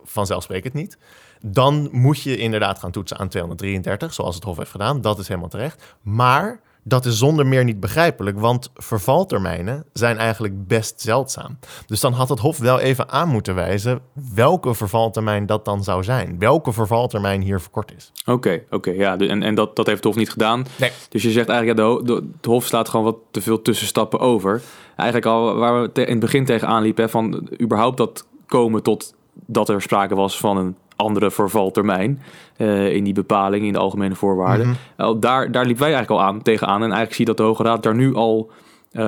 vanzelfsprekend 0.05 0.74
niet. 0.74 0.98
Dan 1.40 1.88
moet 1.92 2.22
je 2.22 2.37
inderdaad 2.37 2.79
gaan 2.79 2.90
toetsen 2.90 3.18
aan 3.18 3.29
233, 3.29 4.14
zoals 4.14 4.35
het 4.35 4.44
Hof 4.44 4.57
heeft 4.57 4.70
gedaan. 4.70 5.01
Dat 5.01 5.18
is 5.18 5.29
helemaal 5.29 5.48
terecht. 5.48 5.96
Maar 6.03 6.61
dat 6.88 7.05
is 7.05 7.18
zonder 7.18 7.46
meer 7.46 7.64
niet 7.64 7.81
begrijpelijk, 7.81 8.38
want 8.38 8.70
vervaltermijnen 8.74 9.85
zijn 9.92 10.16
eigenlijk 10.18 10.66
best 10.66 11.01
zeldzaam. 11.01 11.59
Dus 11.87 12.01
dan 12.01 12.12
had 12.12 12.29
het 12.29 12.38
Hof 12.38 12.59
wel 12.59 12.79
even 12.79 13.11
aan 13.11 13.29
moeten 13.29 13.55
wijzen 13.55 14.01
welke 14.35 14.74
vervaltermijn 14.74 15.46
dat 15.46 15.64
dan 15.64 15.85
zou 15.85 16.03
zijn. 16.03 16.38
Welke 16.38 16.72
vervaltermijn 16.72 17.40
hier 17.40 17.61
verkort 17.61 17.92
is. 17.96 18.12
Oké, 18.27 18.62
oké, 18.70 18.90
ja. 18.90 19.18
En, 19.18 19.42
en 19.42 19.55
dat, 19.55 19.77
dat 19.77 19.87
heeft 19.87 19.98
het 19.98 20.07
Hof 20.07 20.16
niet 20.16 20.31
gedaan. 20.31 20.66
Nee. 20.77 20.90
Dus 21.09 21.22
je 21.22 21.31
zegt 21.31 21.48
eigenlijk, 21.48 21.79
ja, 21.79 22.05
de, 22.05 22.14
het 22.37 22.46
Hof 22.46 22.64
slaat 22.64 22.88
gewoon 22.88 23.05
wat 23.05 23.18
te 23.31 23.40
veel 23.40 23.62
tussenstappen 23.62 24.20
over. 24.20 24.62
Eigenlijk 24.96 25.27
al 25.29 25.55
waar 25.55 25.83
we 25.83 25.90
in 25.92 26.11
het 26.11 26.20
begin 26.20 26.44
tegenaan 26.44 26.83
liepen, 26.83 27.11
van 27.11 27.48
überhaupt 27.62 27.96
dat 27.96 28.27
komen 28.46 28.83
tot 28.83 29.14
dat 29.46 29.68
er 29.68 29.83
sprake 29.83 30.14
was 30.14 30.38
van 30.38 30.57
een 30.57 30.77
andere 30.99 31.31
vervaltermijn 31.31 32.23
uh, 32.57 32.95
in 32.95 33.05
die 33.05 33.13
bepaling, 33.13 33.65
in 33.67 33.73
de 33.73 33.79
algemene 33.79 34.15
voorwaarden. 34.15 34.67
Mm 34.67 34.77
daar, 35.21 35.53
daar 35.53 35.65
liepen 35.65 35.83
wij 35.85 35.95
eigenlijk 35.95 36.23
al 36.23 36.29
aan, 36.29 36.43
tegenaan. 36.43 36.75
En 36.75 36.81
eigenlijk 36.81 37.15
zie 37.15 37.25
je 37.25 37.31
dat 37.31 37.37
de 37.37 37.43
Hoge 37.43 37.63
Raad 37.63 37.83
daar 37.83 37.95
nu 37.95 38.15
al 38.15 38.51
uh, 38.93 39.03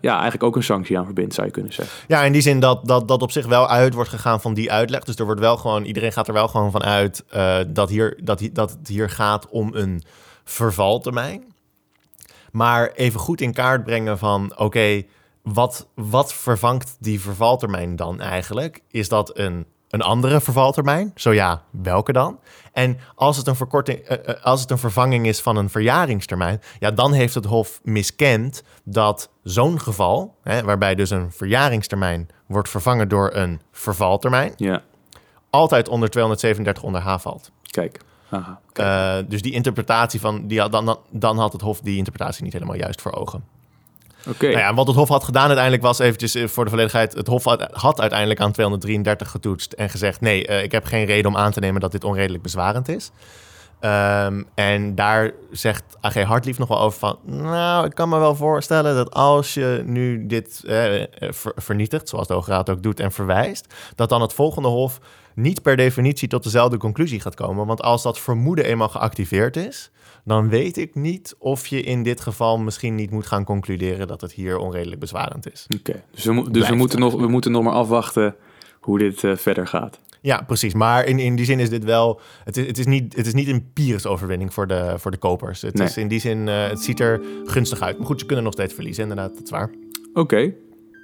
ja, 0.00 0.14
eigenlijk 0.14 0.42
ook 0.42 0.56
een 0.56 0.62
sanctie 0.62 0.98
aan 0.98 1.04
verbindt, 1.04 1.34
zou 1.34 1.46
je 1.46 1.52
kunnen 1.52 1.72
zeggen. 1.72 1.96
Ja, 2.08 2.22
in 2.22 2.32
die 2.32 2.40
zin 2.40 2.60
dat, 2.60 2.86
dat 2.86 3.08
dat 3.08 3.22
op 3.22 3.30
zich 3.30 3.46
wel 3.46 3.68
uit 3.68 3.94
wordt 3.94 4.10
gegaan 4.10 4.40
van 4.40 4.54
die 4.54 4.72
uitleg. 4.72 5.04
Dus 5.04 5.16
er 5.16 5.24
wordt 5.24 5.40
wel 5.40 5.56
gewoon, 5.56 5.84
iedereen 5.84 6.12
gaat 6.12 6.28
er 6.28 6.34
wel 6.34 6.48
gewoon 6.48 6.70
van 6.70 6.82
uit 6.82 7.24
uh, 7.34 7.58
dat, 7.68 7.88
hier, 7.88 8.18
dat, 8.22 8.48
dat 8.52 8.70
het 8.70 8.88
hier 8.88 9.10
gaat 9.10 9.48
om 9.48 9.74
een 9.74 10.02
vervaltermijn. 10.44 11.44
Maar 12.52 12.90
even 12.94 13.20
goed 13.20 13.40
in 13.40 13.52
kaart 13.52 13.84
brengen 13.84 14.18
van 14.18 14.52
oké, 14.52 14.62
okay, 14.62 15.08
wat, 15.42 15.88
wat 15.94 16.34
vervangt 16.34 16.96
die 17.00 17.20
vervaltermijn 17.20 17.96
dan 17.96 18.20
eigenlijk? 18.20 18.82
Is 18.90 19.08
dat 19.08 19.38
een 19.38 19.66
een 19.90 20.02
andere 20.02 20.40
vervaltermijn? 20.40 21.12
Zo 21.14 21.32
ja, 21.32 21.62
welke 21.70 22.12
dan? 22.12 22.38
En 22.72 22.98
als 23.14 23.36
het 23.36 23.46
een, 23.46 23.56
verkorting, 23.56 23.98
eh, 23.98 24.28
eh, 24.28 24.44
als 24.44 24.60
het 24.60 24.70
een 24.70 24.78
vervanging 24.78 25.26
is 25.26 25.40
van 25.40 25.56
een 25.56 25.70
verjaringstermijn, 25.70 26.60
ja, 26.78 26.90
dan 26.90 27.12
heeft 27.12 27.34
het 27.34 27.44
Hof 27.44 27.80
miskend 27.82 28.62
dat 28.84 29.30
zo'n 29.42 29.80
geval, 29.80 30.34
hè, 30.42 30.62
waarbij 30.62 30.94
dus 30.94 31.10
een 31.10 31.32
verjaringstermijn 31.32 32.28
wordt 32.46 32.68
vervangen 32.68 33.08
door 33.08 33.34
een 33.34 33.60
vervaltermijn, 33.72 34.52
Ja, 34.56 34.82
altijd 35.50 35.88
onder 35.88 36.10
237 36.10 36.82
onder 36.82 37.00
H 37.00 37.18
valt. 37.18 37.50
kijk. 37.62 38.00
Aha. 38.30 38.60
Eh, 38.72 39.16
dus 39.28 39.42
die 39.42 39.52
interpretatie 39.52 40.20
van, 40.20 40.46
die 40.46 40.68
dan, 40.68 40.84
dan, 40.84 40.98
dan 41.10 41.38
had 41.38 41.52
het 41.52 41.60
Hof 41.60 41.80
die 41.80 41.96
interpretatie 41.96 42.44
niet 42.44 42.52
helemaal 42.52 42.76
juist 42.76 43.00
voor 43.00 43.12
ogen. 43.12 43.44
Nou 44.52 44.64
ja, 44.64 44.74
wat 44.74 44.86
het 44.86 44.96
Hof 44.96 45.08
had 45.08 45.24
gedaan 45.24 45.46
uiteindelijk 45.46 45.82
was 45.82 45.98
eventjes 45.98 46.34
eh, 46.34 46.46
voor 46.46 46.64
de 46.64 46.70
volledigheid... 46.70 47.14
het 47.14 47.26
Hof 47.26 47.44
had, 47.72 48.00
uiteindelijk 48.00 48.40
aan 48.40 48.52
233 48.52 49.30
getoetst 49.30 49.72
en 49.72 49.90
gezegd... 49.90 50.20
nee, 50.20 50.46
eh, 50.46 50.62
ik 50.62 50.72
heb 50.72 50.84
geen 50.84 51.04
reden 51.04 51.30
om 51.30 51.36
aan 51.36 51.52
te 51.52 51.60
nemen 51.60 51.80
dat 51.80 51.92
dit 51.92 52.04
onredelijk 52.04 52.42
bezwarend 52.42 52.88
is. 52.88 53.10
Ehm, 53.80 54.42
en 54.54 54.94
daar 54.94 55.30
zegt 55.50 55.84
AG 56.00 56.22
Hartlief 56.22 56.58
nog 56.58 56.68
wel 56.68 56.80
over 56.80 56.98
van... 56.98 57.18
nou, 57.24 57.86
ik 57.86 57.94
kan 57.94 58.08
me 58.08 58.18
wel 58.18 58.34
voorstellen 58.34 58.94
dat 58.94 59.14
als 59.14 59.54
je 59.54 59.82
nu 59.84 60.26
dit 60.26 60.62
eh, 60.66 61.02
ver- 61.18 61.52
vernietigt... 61.56 62.08
zoals 62.08 62.26
de 62.26 62.34
Hoge 62.34 62.50
Raad 62.50 62.70
ook 62.70 62.82
doet 62.82 63.00
en 63.00 63.12
verwijst... 63.12 63.74
dat 63.94 64.08
dan 64.08 64.22
het 64.22 64.32
volgende 64.32 64.68
Hof 64.68 65.00
niet 65.34 65.62
per 65.62 65.76
definitie 65.76 66.28
tot 66.28 66.42
dezelfde 66.42 66.76
conclusie 66.76 67.20
gaat 67.20 67.34
komen. 67.34 67.66
Want 67.66 67.82
als 67.82 68.02
dat 68.02 68.18
vermoeden 68.18 68.64
eenmaal 68.64 68.88
geactiveerd 68.88 69.56
is... 69.56 69.90
dan 70.26 70.48
weet 70.48 70.76
ik 70.76 70.94
niet 70.94 71.34
of 71.38 71.66
je 71.66 71.80
in 71.82 72.02
dit 72.02 72.20
geval 72.20 72.58
misschien 72.58 72.94
niet 72.94 73.10
moet 73.10 73.26
gaan 73.26 73.44
concluderen... 73.44 74.06
dat 74.06 74.20
het 74.20 74.32
hier 74.32 74.58
onredelijk 74.58 75.00
bezwarend 75.00 75.52
is. 75.52 75.66
Oké, 75.78 76.02
Dus, 76.10 76.24
we, 76.24 76.50
dus 76.50 76.68
we, 76.68 76.74
moeten 76.74 76.98
nog, 76.98 77.14
we 77.14 77.26
moeten 77.28 77.50
nog 77.52 77.62
maar 77.62 77.72
afwachten 77.72 78.34
hoe 78.80 78.98
dit 78.98 79.24
eh, 79.24 79.36
verder 79.36 79.66
gaat. 79.66 80.00
Ja, 80.20 80.42
precies. 80.46 80.74
Maar 80.74 81.04
in, 81.06 81.18
in 81.18 81.36
die 81.36 81.44
zin 81.44 81.58
is 81.60 81.70
dit 81.70 81.84
wel... 81.84 82.20
Het 82.44 82.56
is, 82.56 82.66
het 82.66 82.78
is, 82.78 82.86
niet, 82.86 83.16
het 83.16 83.26
is 83.26 83.34
niet 83.34 83.48
een 83.48 83.70
Pyrrhus-overwinning 83.72 84.54
voor 84.54 84.66
de, 84.66 84.94
voor 84.96 85.10
de 85.10 85.16
kopers. 85.16 85.62
Het 85.62 85.74
Nee. 85.74 85.86
is 85.86 85.96
in 85.96 86.08
die 86.08 86.20
zin... 86.20 86.48
eh, 86.48 86.68
het 86.68 86.80
ziet 86.80 87.00
er 87.00 87.20
gunstig 87.44 87.80
uit. 87.80 87.98
Maar 87.98 88.06
goed, 88.06 88.20
ze 88.20 88.26
kunnen 88.26 88.44
nog 88.44 88.52
steeds 88.52 88.74
verliezen, 88.74 89.02
inderdaad. 89.02 89.34
Dat 89.34 89.42
is 89.44 89.50
waar. 89.50 89.70
Oké. 90.14 90.52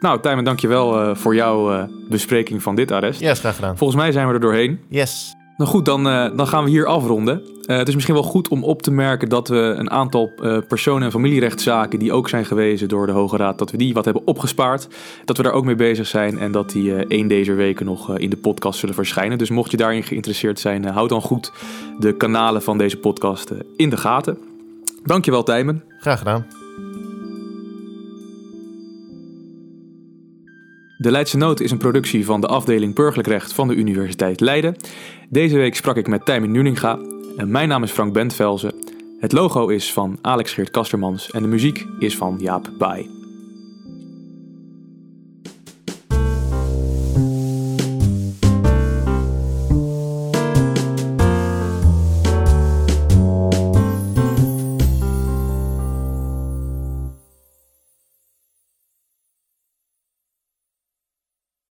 Nou, 0.00 0.20
Tijmen, 0.20 0.44
dankjewel 0.44 1.00
eh 1.00 1.14
voor 1.16 1.34
jouw 1.34 1.88
bespreking 2.08 2.62
van 2.62 2.74
dit 2.74 2.90
arrest. 2.90 3.20
Yes, 3.20 3.38
graag 3.38 3.54
gedaan. 3.54 3.76
Volgens 3.78 4.00
mij 4.00 4.12
zijn 4.12 4.26
we 4.28 4.34
er 4.34 4.40
doorheen. 4.40 4.80
Yes. 4.88 5.34
Nou 5.56 5.70
goed, 5.70 5.84
dan, 5.84 6.08
eh, 6.08 6.36
dan 6.36 6.46
gaan 6.46 6.64
we 6.64 6.70
hier 6.70 6.86
afronden. 6.86 7.42
Eh, 7.66 7.76
het 7.76 7.88
is 7.88 7.94
misschien 7.94 8.14
wel 8.14 8.22
goed 8.24 8.48
om 8.48 8.64
op 8.64 8.82
te 8.82 8.90
merken 8.90 9.28
dat 9.28 9.48
we 9.48 9.56
een 9.56 9.90
aantal 9.90 10.32
eh, 10.42 10.58
personen- 10.68 11.02
en 11.02 11.10
familierechtszaken 11.10 11.98
die 11.98 12.12
ook 12.12 12.28
zijn 12.28 12.44
gewezen 12.44 12.88
door 12.88 13.06
de 13.06 13.12
Hoge 13.12 13.36
Raad, 13.36 13.58
dat 13.58 13.70
we 13.70 13.76
die 13.76 13.94
wat 13.94 14.04
hebben 14.04 14.26
opgespaard. 14.26 14.88
Dat 15.24 15.36
we 15.36 15.42
daar 15.42 15.52
ook 15.52 15.64
mee 15.64 15.74
bezig 15.74 16.06
zijn 16.06 16.38
en 16.38 16.52
dat 16.52 16.70
die 16.70 17.06
één 17.06 17.28
deze 17.28 17.52
weken 17.52 17.86
nog 17.86 18.18
in 18.18 18.30
de 18.30 18.36
podcast 18.36 18.78
zullen 18.78 18.94
verschijnen. 18.94 19.38
Dus 19.38 19.50
mocht 19.50 19.70
je 19.70 19.76
daarin 19.76 20.02
geïnteresseerd 20.02 20.60
zijn, 20.60 20.84
houd 20.84 21.08
dan 21.08 21.22
goed 21.22 21.52
de 21.98 22.16
kanalen 22.16 22.62
van 22.62 22.78
deze 22.78 22.96
podcast 22.96 23.50
in 23.76 23.90
de 23.90 23.96
gaten. 23.96 24.38
Dankjewel 25.04 25.42
Tijmen. 25.42 25.84
Graag 25.98 26.18
gedaan. 26.18 26.61
De 31.02 31.10
Leidse 31.10 31.36
Noot 31.36 31.60
is 31.60 31.70
een 31.70 31.78
productie 31.78 32.24
van 32.24 32.40
de 32.40 32.46
afdeling 32.46 32.94
Burgerlijk 32.94 33.28
Recht 33.28 33.52
van 33.52 33.68
de 33.68 33.74
Universiteit 33.74 34.40
Leiden. 34.40 34.76
Deze 35.28 35.56
week 35.56 35.74
sprak 35.74 35.96
ik 35.96 36.06
met 36.06 36.24
Tijmen 36.24 36.50
Nuninga. 36.50 36.98
En 37.36 37.50
mijn 37.50 37.68
naam 37.68 37.82
is 37.82 37.90
Frank 37.90 38.12
Bentvelzen. 38.12 38.74
Het 39.18 39.32
logo 39.32 39.68
is 39.68 39.92
van 39.92 40.18
Alex 40.20 40.52
Geert 40.52 40.70
Kastermans 40.70 41.30
en 41.30 41.42
de 41.42 41.48
muziek 41.48 41.86
is 41.98 42.16
van 42.16 42.36
Jaap 42.38 42.70
Baai. 42.78 43.21